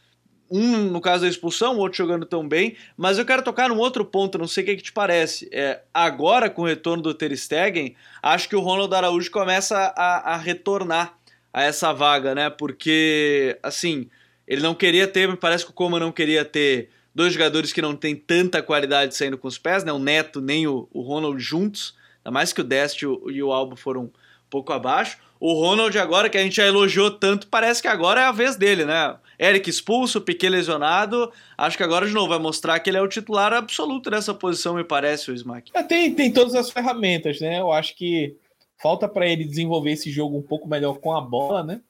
[0.50, 3.78] um no caso da expulsão, o outro jogando tão bem, mas eu quero tocar num
[3.78, 5.48] outro ponto, não sei o que, que te parece.
[5.52, 10.34] É, agora, com o retorno do Ter Stegen, acho que o Ronald Araújo começa a,
[10.34, 11.16] a retornar
[11.52, 12.50] a essa vaga, né?
[12.50, 14.08] Porque, assim,
[14.46, 17.80] ele não queria ter, me parece que o Coma não queria ter dois jogadores que
[17.80, 19.92] não têm tanta qualidade saindo com os pés, né?
[19.92, 23.42] O Neto nem o, o Ronald juntos, ainda mais que o Dest e o, e
[23.42, 24.10] o Albo foram um
[24.50, 25.18] pouco abaixo.
[25.38, 28.56] O Ronald agora, que a gente já elogiou tanto, parece que agora é a vez
[28.56, 29.16] dele, né?
[29.38, 31.32] Eric expulso, Piquet lesionado.
[31.56, 34.74] Acho que agora de novo vai mostrar que ele é o titular absoluto dessa posição,
[34.74, 35.70] me parece, o Smack.
[35.74, 37.60] É, tem, tem todas as ferramentas, né?
[37.60, 38.36] Eu acho que
[38.80, 41.80] falta para ele desenvolver esse jogo um pouco melhor com a bola, né?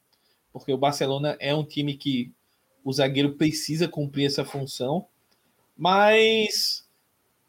[0.52, 2.32] Porque o Barcelona é um time que
[2.84, 5.06] o zagueiro precisa cumprir essa função,
[5.76, 6.86] mas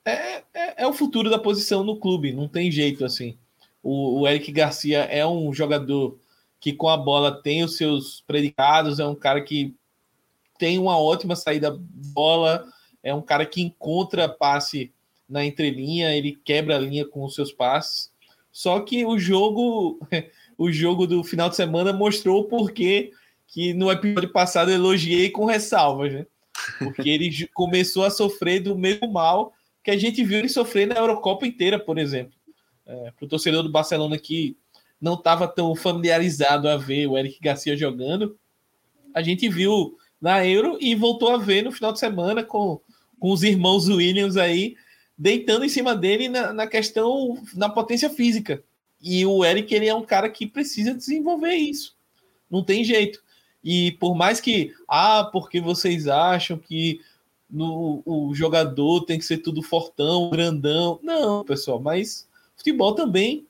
[0.04, 3.38] é, é, é o futuro da posição no clube, não tem jeito assim.
[3.84, 6.18] O, o Eric Garcia é um jogador
[6.60, 9.76] que com a bola tem os seus predicados, é um cara que
[10.58, 11.78] tem uma ótima saída
[12.14, 12.66] bola,
[13.04, 14.92] é um cara que encontra passe
[15.28, 18.12] na entrelinha, ele quebra a linha com os seus passes.
[18.52, 20.00] Só que o jogo,
[20.58, 23.12] o jogo do final de semana mostrou o porquê
[23.48, 26.26] que no episódio passado eu elogiei com ressalvas, né?
[26.80, 30.96] Porque ele começou a sofrer do mesmo mal que a gente viu ele sofrer na
[30.96, 32.34] Eurocopa inteira, por exemplo.
[32.86, 34.58] É, Para o torcedor do Barcelona que
[35.00, 38.38] não estava tão familiarizado a ver o Eric Garcia jogando,
[39.14, 42.82] a gente viu na Euro e voltou a ver no final de semana com,
[43.20, 44.76] com os irmãos Williams aí
[45.16, 48.64] deitando em cima dele na, na questão na potência física.
[49.00, 51.96] E o Eric ele é um cara que precisa desenvolver isso.
[52.50, 53.24] Não tem jeito.
[53.64, 57.02] E por mais que, ah, porque vocês acham que
[57.48, 61.00] no, o jogador tem que ser tudo fortão, grandão.
[61.04, 63.46] Não, pessoal, mas futebol também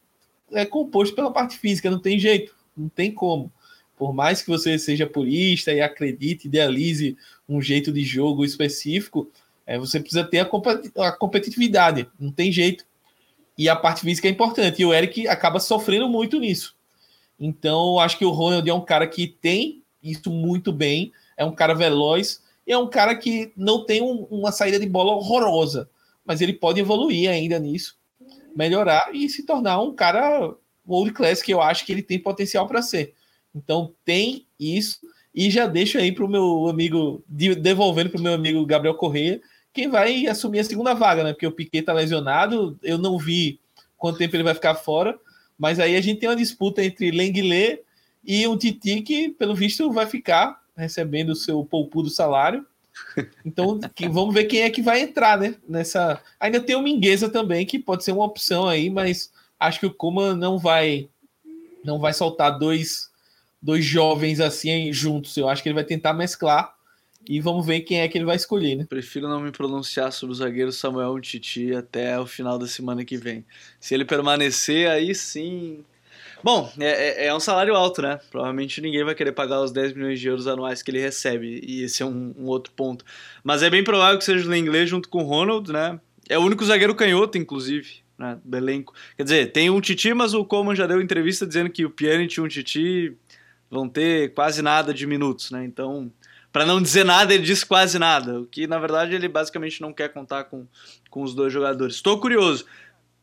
[0.51, 3.49] é composto pela parte física, não tem jeito, não tem como
[3.97, 9.29] por mais que você seja purista e acredite, idealize um jeito de jogo específico,
[9.65, 12.85] é, você precisa ter a, a competitividade, não tem jeito.
[13.57, 14.81] E a parte física é importante.
[14.81, 16.75] E o Eric acaba sofrendo muito nisso.
[17.39, 21.53] Então, acho que o Ronald é um cara que tem isso muito bem, é um
[21.53, 25.89] cara veloz, e é um cara que não tem um, uma saída de bola horrorosa,
[26.23, 27.97] mas ele pode evoluir ainda nisso,
[28.55, 30.53] melhorar e se tornar um cara
[30.87, 33.13] world class que eu acho que ele tem potencial para ser.
[33.55, 34.99] Então tem isso
[35.33, 39.41] E já deixo aí para o meu amigo, devolvendo para o meu amigo Gabriel Correia,
[39.73, 41.33] quem vai assumir a segunda vaga, né?
[41.33, 43.59] Porque o Piquet está lesionado, eu não vi
[43.97, 45.19] quanto tempo ele vai ficar fora,
[45.57, 47.81] mas aí a gente tem uma disputa entre Lenglet
[48.23, 52.65] e um Titi que, pelo visto, vai ficar recebendo o seu poupudo salário.
[53.43, 55.55] Então, que, vamos ver quem é que vai entrar, né?
[55.67, 56.21] Nessa.
[56.39, 59.93] Ainda tem o Mingueza também, que pode ser uma opção aí, mas acho que o
[59.93, 61.09] Kuma não vai
[61.83, 63.09] não vai soltar dois,
[63.65, 65.35] dois jovens assim juntos.
[65.35, 66.75] Eu acho que ele vai tentar mesclar
[67.27, 68.85] e vamos ver quem é que ele vai escolher, né?
[68.87, 73.17] Prefiro não me pronunciar sobre o zagueiro Samuel Titi até o final da semana que
[73.17, 73.43] vem.
[73.79, 75.83] Se ele permanecer, aí sim.
[76.43, 78.19] Bom, é, é, é um salário alto, né?
[78.29, 81.81] Provavelmente ninguém vai querer pagar os 10 milhões de euros anuais que ele recebe, e
[81.81, 83.03] esse é um, um outo ponto.
[83.43, 85.99] Mas é bem provável que seja o inglês junto com o Ronald, né?
[86.29, 88.93] É o único zagueiro canhoto, inclusive, né, do elenco.
[89.17, 92.37] Quer dizer, tem um Titi, mas o Coleman já deu entrevista dizendo que o Pjanic
[92.37, 93.17] e o Titi
[93.75, 95.65] vão ter quase nada de minutos, né?
[95.65, 96.11] Então,
[96.51, 98.39] para não dizer nada, ele diz quase nada.
[98.39, 100.65] O que, na verdade, ele basicamente não quer contar com,
[101.09, 101.95] com os dois jogadores.
[101.95, 102.65] Estou curioso.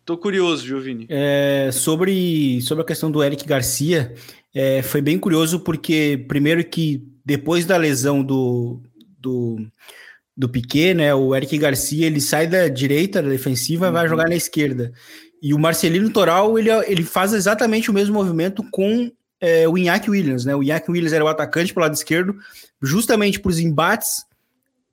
[0.01, 1.07] Estou curioso, Giovanni.
[1.09, 4.15] É, sobre, sobre a questão do Eric Garcia,
[4.55, 8.81] é, foi bem curioso porque, primeiro que depois da lesão do,
[9.19, 9.65] do,
[10.37, 13.93] do Piquet, né, o Eric Garcia, ele sai da direita, da defensiva, uhum.
[13.93, 14.93] e vai jogar na esquerda.
[15.41, 19.11] E o Marcelino Toral, ele, ele faz exatamente o mesmo movimento com
[19.42, 20.55] é, o Iñaki Williams, né?
[20.55, 22.38] O Iñaki Williams era o atacante pelo lado esquerdo,
[22.81, 24.24] justamente para os embates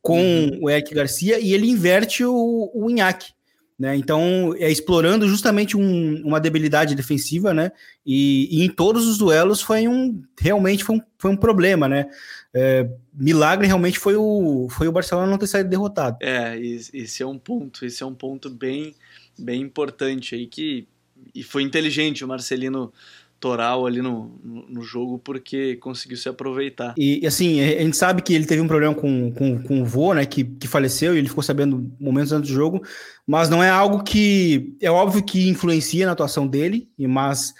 [0.02, 0.60] com uhum.
[0.64, 3.32] o Eric Garcia, e ele inverte o, o Iñaki.
[3.78, 3.96] Né?
[3.96, 7.72] Então, é explorando justamente um, uma debilidade defensiva, né?
[8.06, 12.08] E, e, em todos os duelos foi um realmente foi um, foi um problema, né?
[12.54, 16.18] É, milagre realmente foi o, foi o Barcelona não ter saído derrotado.
[16.22, 18.96] É, esse é um ponto, esse é um ponto bem,
[19.38, 20.88] bem importante aí que
[21.34, 22.92] e foi inteligente o Marcelino
[23.40, 26.94] toral ali no, no, jogo porque conseguiu se aproveitar.
[26.98, 30.14] E assim, a gente sabe que ele teve um problema com, com, com o vô,
[30.14, 32.82] né, que, que faleceu e ele ficou sabendo momentos antes do jogo,
[33.26, 37.54] mas não é algo que, é óbvio que influencia na atuação dele, mas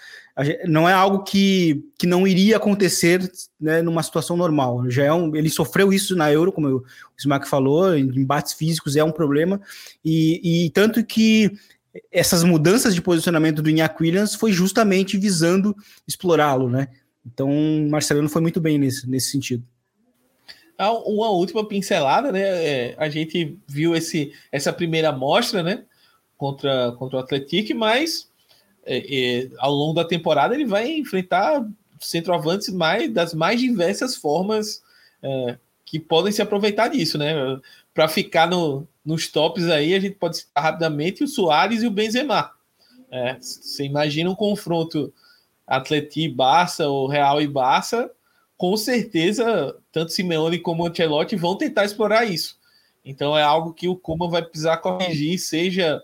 [0.66, 4.88] não é algo que, que não iria acontecer né, numa situação normal.
[4.90, 6.84] Já é um, ele sofreu isso na Euro, como o
[7.18, 9.60] Smack falou, em embates físicos é um problema,
[10.04, 11.50] e, e tanto que
[12.10, 15.74] essas mudanças de posicionamento do Iñaki Williams foi justamente visando
[16.06, 16.88] explorá-lo, né?
[17.26, 17.50] Então,
[17.90, 19.64] Marcelino foi muito bem nesse, nesse sentido.
[20.78, 22.40] Ah, uma última pincelada, né?
[22.40, 25.84] É, a gente viu esse, essa primeira amostra, né?
[26.38, 28.30] Contra, contra o Atlético, mas
[28.86, 31.68] é, é, ao longo da temporada ele vai enfrentar
[32.00, 34.82] centroavantes mais, das mais diversas formas
[35.22, 37.34] é, que podem se aproveitar disso, né?
[37.92, 41.90] Para ficar no, nos tops aí, a gente pode citar rapidamente o Soares e o
[41.90, 42.52] Benzema.
[43.10, 45.12] É, você imagina um confronto
[45.66, 48.10] Atleti Barça ou Real e Barça,
[48.56, 52.58] com certeza tanto Simeone como Ancelotti vão tentar explorar isso.
[53.04, 56.02] Então é algo que o Kuma vai precisar corrigir, seja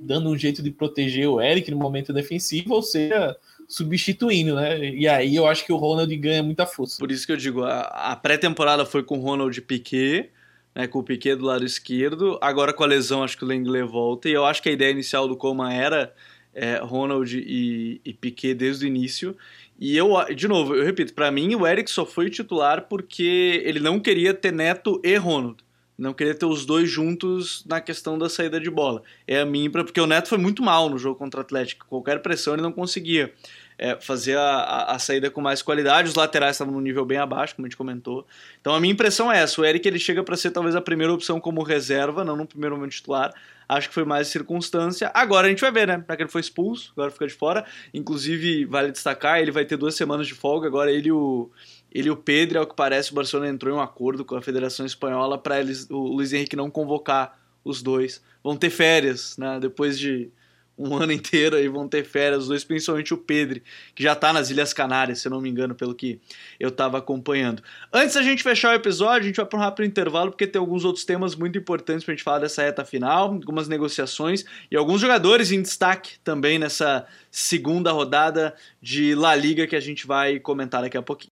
[0.00, 3.36] dando um jeito de proteger o Eric no momento defensivo, ou seja,
[3.68, 4.78] substituindo, né?
[4.78, 6.98] E aí eu acho que o Ronald ganha muita força.
[6.98, 10.30] Por isso que eu digo, a, a pré-temporada foi com o Ronald Piquet,
[10.74, 12.38] né, com o Piquet do lado esquerdo.
[12.40, 14.28] Agora com a lesão, acho que o Lenglet volta.
[14.28, 16.14] E eu acho que a ideia inicial do Coman era
[16.54, 19.36] é, Ronald e, e Piquet desde o início.
[19.78, 23.80] E eu, de novo, eu repito, para mim o Eric só foi titular porque ele
[23.80, 25.64] não queria ter Neto e Ronald.
[26.00, 29.02] Não queria ter os dois juntos na questão da saída de bola.
[29.26, 31.84] É a minha, porque o Neto foi muito mal no jogo contra o Atlético.
[31.86, 33.30] Qualquer pressão ele não conseguia
[33.76, 36.08] é, fazer a, a, a, saída com mais qualidade.
[36.08, 38.26] Os laterais estavam num nível bem abaixo, como a gente comentou.
[38.62, 41.12] Então a minha impressão é essa: o Eric ele chega para ser talvez a primeira
[41.12, 43.34] opção como reserva, não no primeiro momento titular.
[43.68, 45.10] Acho que foi mais circunstância.
[45.12, 45.98] Agora a gente vai ver, né?
[45.98, 47.64] Para que ele foi expulso, agora fica de fora.
[47.92, 50.66] Inclusive, vale destacar, ele vai ter duas semanas de folga.
[50.66, 51.50] Agora ele o,
[51.92, 54.42] ele e o Pedro, ao que parece, o Barcelona entrou em um acordo com a
[54.42, 55.56] Federação Espanhola para
[55.90, 58.22] o Luiz Henrique não convocar os dois.
[58.42, 59.58] Vão ter férias, né?
[59.60, 60.30] Depois de
[60.80, 63.60] um ano inteiro e vão ter férias, os dois, principalmente o Pedro,
[63.94, 66.20] que já tá nas Ilhas Canárias, se eu não me engano, pelo que
[66.58, 67.62] eu tava acompanhando.
[67.92, 70.58] Antes da gente fechar o episódio, a gente vai para um rápido intervalo, porque tem
[70.58, 75.00] alguns outros temas muito importantes pra gente falar dessa reta final, algumas negociações e alguns
[75.00, 80.82] jogadores em destaque também nessa segunda rodada de La Liga que a gente vai comentar
[80.82, 81.39] daqui a pouquinho.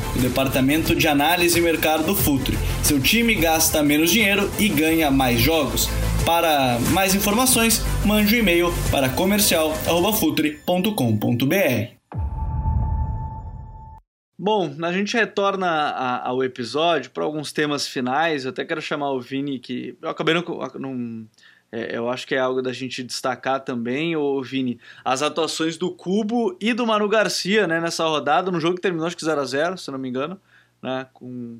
[0.15, 2.57] o departamento de análise e mercado do Futuri.
[2.83, 5.87] Seu time gasta menos dinheiro e ganha mais jogos.
[6.25, 12.01] Para mais informações, mande um e-mail para comercial@futuri.com.br.
[14.43, 15.69] Bom, a gente retorna
[16.23, 18.43] ao episódio para alguns temas finais.
[18.43, 20.41] Eu até quero chamar o Vini, que eu acabei não,
[20.79, 21.27] não
[21.71, 25.89] é, eu acho que é algo da gente destacar também, ô Vini, as atuações do
[25.89, 29.77] Cubo e do Manu Garcia né, nessa rodada, no jogo que terminou acho que 0x0,
[29.77, 30.39] se não me engano,
[30.81, 31.59] né, com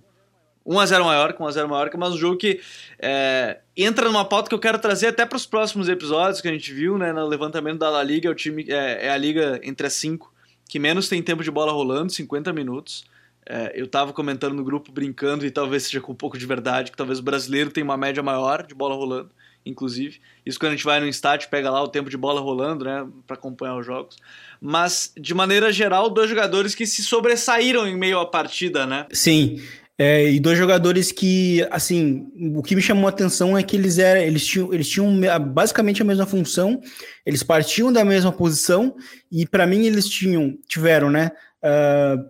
[0.67, 2.59] 1x0 maior, com 1x0 maior, mas um jogo que
[2.99, 6.51] é, entra numa pauta que eu quero trazer até para os próximos episódios que a
[6.51, 9.61] gente viu, né, no levantamento da La Liga, é, o time, é, é a liga
[9.63, 10.31] entre as cinco
[10.67, 13.03] que menos tem tempo de bola rolando, 50 minutos.
[13.45, 16.91] É, eu estava comentando no grupo brincando e talvez seja com um pouco de verdade,
[16.91, 19.31] que talvez o brasileiro tenha uma média maior de bola rolando
[19.65, 20.19] inclusive.
[20.45, 23.07] Isso quando a gente vai no estádio, pega lá o tempo de bola rolando, né,
[23.25, 24.15] para acompanhar os jogos.
[24.59, 29.07] Mas, de maneira geral, dois jogadores que se sobressaíram em meio à partida, né?
[29.11, 29.61] Sim.
[29.97, 33.99] É, e dois jogadores que, assim, o que me chamou a atenção é que eles
[33.99, 35.11] eram, eles tinham, eles tinham
[35.53, 36.81] basicamente a mesma função,
[37.23, 38.95] eles partiam da mesma posição
[39.31, 41.29] e para mim eles tinham, tiveram, né,
[41.63, 42.25] uh,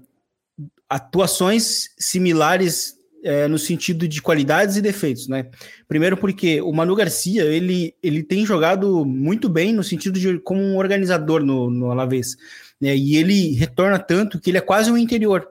[0.89, 5.47] atuações similares é, no sentido de qualidades e defeitos, né?
[5.87, 10.61] Primeiro porque o Manu Garcia, ele, ele tem jogado muito bem no sentido de como
[10.61, 12.35] um organizador no, no Alavés,
[12.79, 12.95] né?
[12.95, 15.47] E ele retorna tanto que ele é quase um interior,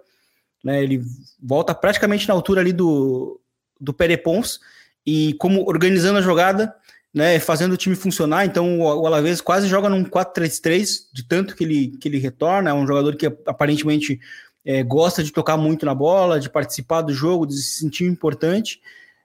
[0.64, 0.83] né?
[0.83, 1.03] Ele
[1.41, 3.41] volta praticamente na altura ali do,
[3.81, 4.61] do Perepons
[5.07, 6.75] e como organizando a jogada,
[7.14, 7.39] né?
[7.39, 11.64] Fazendo o time funcionar, então o, o Alavés quase joga num 4-3-3 de tanto que
[11.64, 14.21] ele, que ele retorna, é um jogador que aparentemente
[14.64, 18.80] é, gosta de tocar muito na bola, de participar do jogo, de se sentir importante.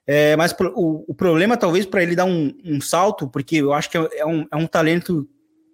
[0.08, 3.90] É, mas o, o, problema, talvez, para ele dar um, um, salto, porque eu acho
[3.90, 5.28] que é, é, um, é um talento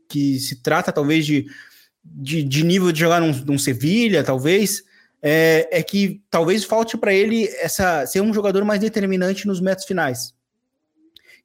[0.08, 1.46] que se trata, talvez, de,
[2.04, 4.84] de, de nível de jogar num, num Sevilha, talvez,
[5.22, 9.86] é, é que talvez falte para ele essa ser um jogador mais determinante nos metros
[9.86, 10.34] finais.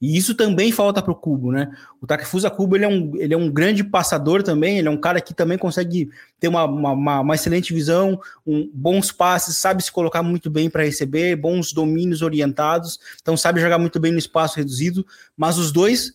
[0.00, 1.70] E isso também falta para o Cubo, né?
[2.00, 5.00] O Takefusa Cubo ele é, um, ele é um grande passador também, ele é um
[5.00, 9.90] cara que também consegue ter uma, uma, uma excelente visão, um, bons passes, sabe se
[9.90, 14.56] colocar muito bem para receber, bons domínios orientados, então sabe jogar muito bem no espaço
[14.56, 16.12] reduzido, mas os dois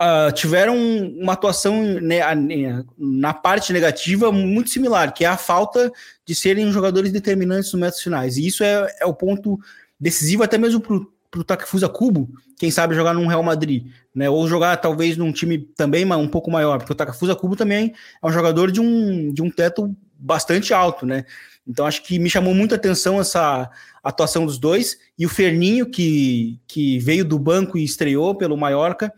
[0.00, 2.20] uh, tiveram uma atuação né,
[2.98, 5.92] na parte negativa muito similar, que é a falta
[6.24, 8.36] de serem jogadores determinantes nos metros finais.
[8.36, 9.58] E isso é, é o ponto
[9.98, 10.96] decisivo até mesmo para
[11.32, 12.28] pro Takefusa Kubo,
[12.58, 14.28] quem sabe jogar num Real Madrid, né?
[14.28, 18.26] Ou jogar talvez num time também um pouco maior, porque o Takefusa Kubo também é
[18.26, 21.24] um jogador de um, de um teto bastante alto, né?
[21.66, 23.70] Então acho que me chamou muita atenção essa
[24.04, 29.10] atuação dos dois e o Ferninho que, que veio do banco e estreou pelo Mallorca,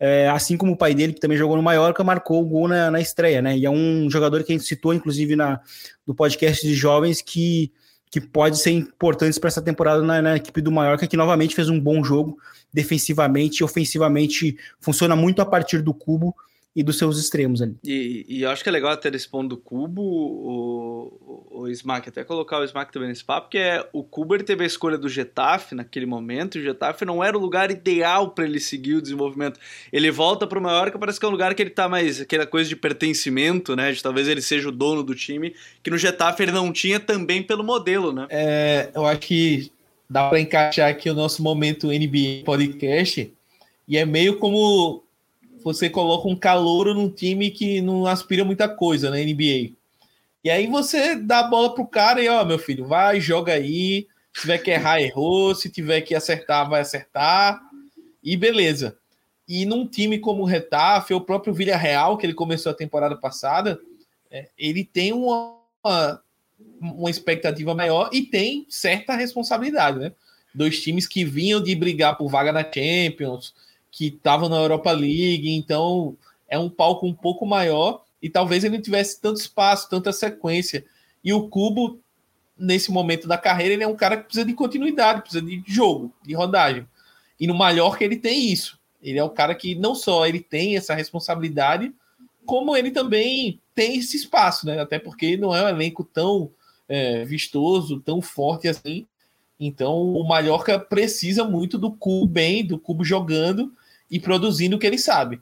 [0.00, 2.90] é, assim como o pai dele que também jogou no Mallorca marcou o gol na,
[2.90, 3.58] na estreia, né?
[3.58, 5.60] E é um jogador que a gente citou inclusive na
[6.06, 7.70] no podcast de jovens que
[8.10, 11.68] que pode ser importantes para essa temporada na, na, equipe do Mallorca, que novamente fez
[11.68, 12.38] um bom jogo
[12.72, 16.34] defensivamente e ofensivamente, funciona muito a partir do cubo
[16.74, 17.76] e dos seus extremos ali.
[17.84, 21.68] E, e eu acho que é legal até esse ponto do Cubo, o, o, o
[21.68, 24.66] Smack, até colocar o Smack também nesse papo, que é o Cubo ele teve a
[24.66, 28.60] escolha do Getafe naquele momento, e o Getafe não era o lugar ideal para ele
[28.60, 29.58] seguir o desenvolvimento.
[29.92, 32.46] Ele volta para o Mallorca, parece que é um lugar que ele tá mais aquela
[32.46, 36.44] coisa de pertencimento, né, de talvez ele seja o dono do time, que no Getafe
[36.44, 38.26] ele não tinha também pelo modelo, né?
[38.30, 39.72] É, eu acho que
[40.08, 43.32] dá para encaixar aqui o nosso momento NBA podcast,
[43.88, 45.02] e é meio como
[45.62, 49.72] você coloca um calouro num time que não aspira muita coisa na NBA.
[50.42, 54.06] E aí você dá a bola pro cara e, ó, meu filho, vai, joga aí.
[54.32, 55.54] Se tiver que errar, errou.
[55.54, 57.60] Se tiver que acertar, vai acertar.
[58.22, 58.96] E beleza.
[59.48, 63.80] E num time como o Retafe, o próprio Villarreal, que ele começou a temporada passada,
[64.30, 66.22] é, ele tem uma, uma,
[66.80, 70.12] uma expectativa maior e tem certa responsabilidade, né?
[70.54, 73.54] Dois times que vinham de brigar por vaga na Champions,
[73.98, 76.16] que estava na Europa League, então
[76.48, 80.84] é um palco um pouco maior e talvez ele não tivesse tanto espaço, tanta sequência.
[81.24, 81.98] E o Cubo,
[82.56, 86.14] nesse momento da carreira, ele é um cara que precisa de continuidade, precisa de jogo,
[86.22, 86.86] de rodagem.
[87.40, 88.78] E no Mallorca ele tem isso.
[89.02, 91.92] Ele é o cara que não só ele tem essa responsabilidade,
[92.46, 94.80] como ele também tem esse espaço, né?
[94.80, 96.52] Até porque não é um elenco tão
[96.88, 99.08] é, vistoso, tão forte assim.
[99.58, 103.72] Então o Mallorca precisa muito do Cubo bem, do Cubo jogando
[104.10, 105.40] e produzindo o que ele sabe.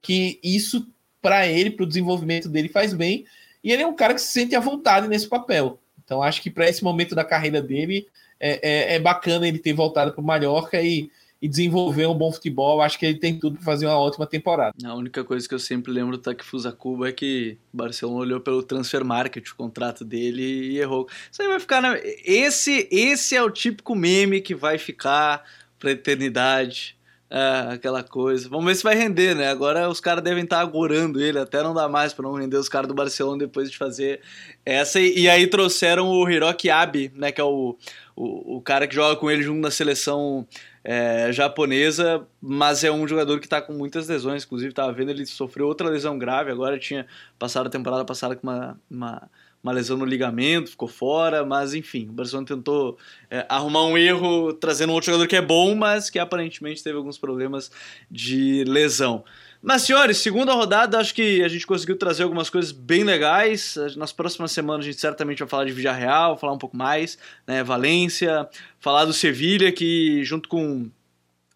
[0.00, 0.86] Que isso,
[1.20, 3.24] para ele, para o desenvolvimento dele, faz bem.
[3.62, 5.78] E ele é um cara que se sente à vontade nesse papel.
[6.04, 8.06] Então acho que para esse momento da carreira dele
[8.40, 12.32] é, é, é bacana ele ter voltado para o Mallorca e e desenvolver um bom
[12.32, 12.80] futebol.
[12.80, 14.74] Acho que ele tem tudo para fazer uma ótima temporada.
[14.84, 18.62] A única coisa que eu sempre lembro do Takifusa Cuba é que Barcelona olhou pelo
[18.62, 21.08] transfer market, o contrato dele, e errou.
[21.30, 21.80] Isso aí vai ficar.
[21.80, 21.96] Na...
[22.24, 25.44] Esse, esse é o típico meme que vai ficar
[25.78, 26.97] para eternidade.
[27.30, 28.48] É, aquela coisa.
[28.48, 29.50] Vamos ver se vai render, né?
[29.50, 32.70] Agora os caras devem estar agorando ele, até não dá mais para não render os
[32.70, 34.22] caras do Barcelona depois de fazer
[34.64, 34.98] essa.
[34.98, 37.30] E, e aí trouxeram o Hiroki Abe, né?
[37.30, 37.76] Que é o,
[38.16, 40.46] o, o cara que joga com ele junto na seleção
[40.82, 44.44] é, japonesa, mas é um jogador que está com muitas lesões.
[44.44, 46.50] Inclusive, estava vendo, ele sofreu outra lesão grave.
[46.50, 47.06] Agora tinha
[47.38, 49.30] passado a temporada passada com uma, uma,
[49.68, 51.44] uma lesão no ligamento, ficou fora.
[51.44, 52.98] Mas enfim, o Barcelona tentou
[53.30, 56.96] é, arrumar um erro trazendo um outro jogador que é bom, mas que aparentemente teve
[56.96, 57.70] alguns problemas
[58.10, 59.24] de lesão.
[59.60, 63.74] Mas, senhores, segunda rodada, acho que a gente conseguiu trazer algumas coisas bem legais.
[63.96, 67.64] Nas próximas semanas a gente certamente vai falar de Villarreal, falar um pouco mais, né?
[67.64, 68.48] Valência,
[68.78, 70.88] falar do Sevilha, que junto com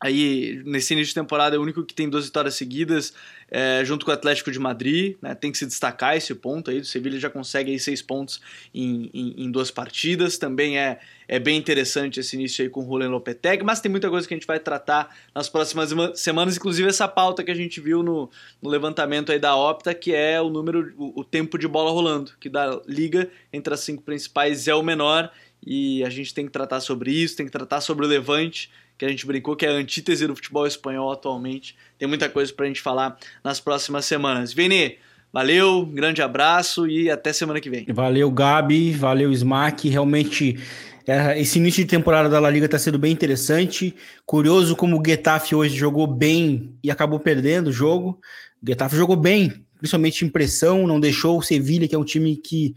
[0.02, 3.14] aí nesse início de temporada é o único que tem duas vitórias seguidas,
[3.48, 6.80] é, junto com o Atlético de Madrid, né, tem que se destacar esse ponto aí,
[6.80, 8.40] o Sevilha já consegue aí seis pontos
[8.74, 10.98] em, em, em, duas partidas, também é,
[11.28, 14.32] é bem interessante esse início aí com o Julen Lopetegui, mas tem muita coisa que
[14.32, 18.30] a gente vai tratar nas próximas semanas, inclusive essa pauta que a gente viu no,
[18.60, 22.32] no levantamento aí da Opta, que é o número, o, o tempo de bola rolando,
[22.40, 25.30] que da liga entre as cinco principais é o menor,
[25.64, 29.04] e a gente tem que tratar sobre isso, tem que tratar sobre o Levante, que
[29.04, 31.76] a gente brincou que é a antítese do futebol espanhol atualmente.
[31.98, 34.52] Tem muita coisa para a gente falar nas próximas semanas.
[34.52, 34.96] Vini,
[35.32, 37.86] valeu, grande abraço e até semana que vem.
[37.88, 39.88] Valeu, Gabi, valeu, Smack.
[39.88, 40.58] Realmente,
[41.06, 43.94] é, esse início de temporada da La Liga está sendo bem interessante.
[44.26, 48.20] Curioso como o Getafe hoje jogou bem e acabou perdendo o jogo.
[48.62, 52.36] O Getafe jogou bem, principalmente em pressão, não deixou o Sevilha, que é um time
[52.36, 52.74] que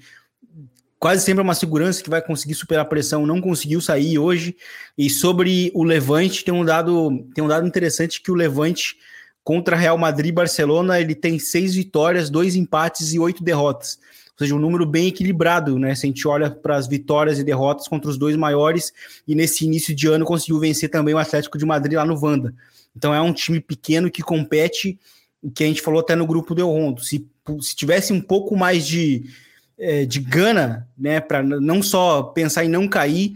[1.05, 4.57] quase sempre é uma segurança que vai conseguir superar a pressão, não conseguiu sair hoje.
[4.97, 8.97] E sobre o Levante, tem um dado, tem um dado interessante que o Levante
[9.43, 13.99] contra Real Madrid e Barcelona, ele tem seis vitórias, dois empates e oito derrotas.
[14.31, 15.93] Ou seja, um número bem equilibrado, né?
[15.93, 18.91] Se a gente olha para as vitórias e derrotas contra os dois maiores,
[19.27, 22.51] e nesse início de ano conseguiu vencer também o Atlético de Madrid lá no Vanda.
[22.97, 24.99] Então é um time pequeno que compete,
[25.53, 27.03] que a gente falou até no grupo do Rondo.
[27.03, 27.23] Se,
[27.61, 29.25] se tivesse um pouco mais de,
[29.77, 33.33] é, de gana, né, para não só pensar em não cair,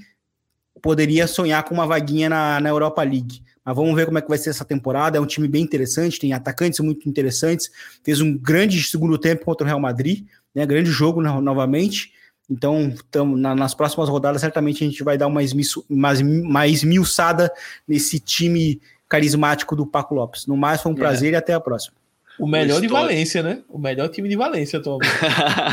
[0.82, 3.42] poderia sonhar com uma vaguinha na, na Europa League.
[3.64, 5.18] Mas vamos ver como é que vai ser essa temporada.
[5.18, 7.70] É um time bem interessante, tem atacantes muito interessantes.
[8.04, 10.26] Fez um grande segundo tempo contra o Real Madrid,
[10.56, 12.14] né, grande jogo no, novamente.
[12.50, 16.84] Então, tamo, na, nas próximas rodadas, certamente a gente vai dar uma esmiço, mais, mais
[16.84, 17.52] miuçada
[17.88, 20.48] nesse time carismático do Paco Lopes.
[20.48, 20.98] No mais, foi um é.
[20.98, 21.96] prazer e até a próxima.
[22.40, 23.62] O melhor o de Valência, né?
[23.68, 25.12] O melhor time de Valência atualmente.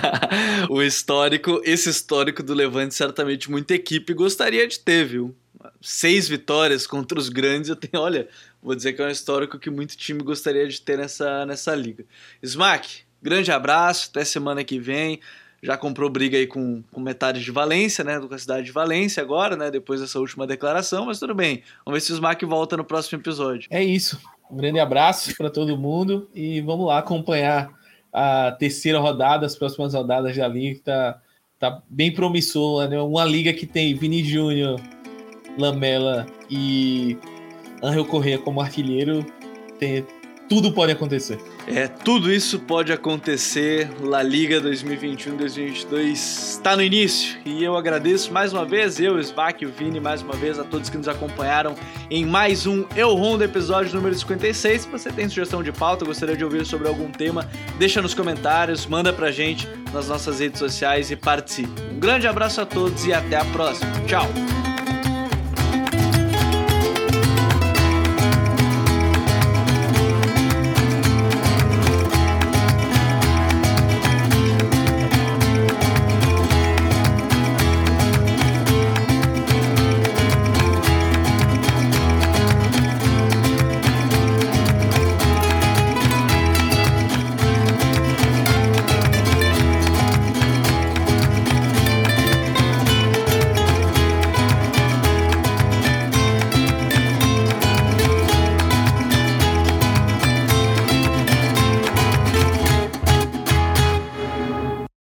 [0.69, 5.35] o histórico, esse histórico do Levante, certamente muita equipe gostaria de ter, viu?
[5.81, 8.29] Seis vitórias contra os grandes, eu tenho, olha,
[8.63, 12.05] vou dizer que é um histórico que muito time gostaria de ter nessa, nessa liga.
[12.43, 15.21] Smack, grande abraço, até semana que vem.
[15.63, 18.21] Já comprou briga aí com, com metade de Valência, né?
[18.21, 19.71] Com a cidade de Valência agora, né?
[19.71, 21.63] Depois dessa última declaração, mas tudo bem.
[21.85, 23.67] Vamos ver se o Smack volta no próximo episódio.
[23.71, 24.21] É isso.
[24.51, 27.71] Um grande abraço para todo mundo e vamos lá acompanhar
[28.13, 31.21] a terceira rodada, as próximas rodadas da liga, que tá,
[31.59, 33.01] tá bem promissora, né?
[33.01, 34.81] Uma liga que tem Vini Júnior,
[35.59, 37.19] Lamela e
[37.83, 39.25] Angel Correa como artilheiro,
[39.79, 40.07] tem,
[40.49, 41.39] tudo pode acontecer.
[41.67, 43.91] É, tudo isso pode acontecer.
[44.01, 49.71] La Liga 2021-2022 está no início e eu agradeço mais uma vez, eu, Svac o
[49.71, 51.75] Vini, mais uma vez a todos que nos acompanharam
[52.11, 54.83] em mais um Eu Rondo, episódio número 56.
[54.83, 58.87] Se você tem sugestão de pauta, gostaria de ouvir sobre algum tema, deixa nos comentários,
[58.87, 61.71] manda pra gente nas nossas redes sociais e participe.
[61.93, 63.91] Um grande abraço a todos e até a próxima.
[64.07, 64.66] Tchau!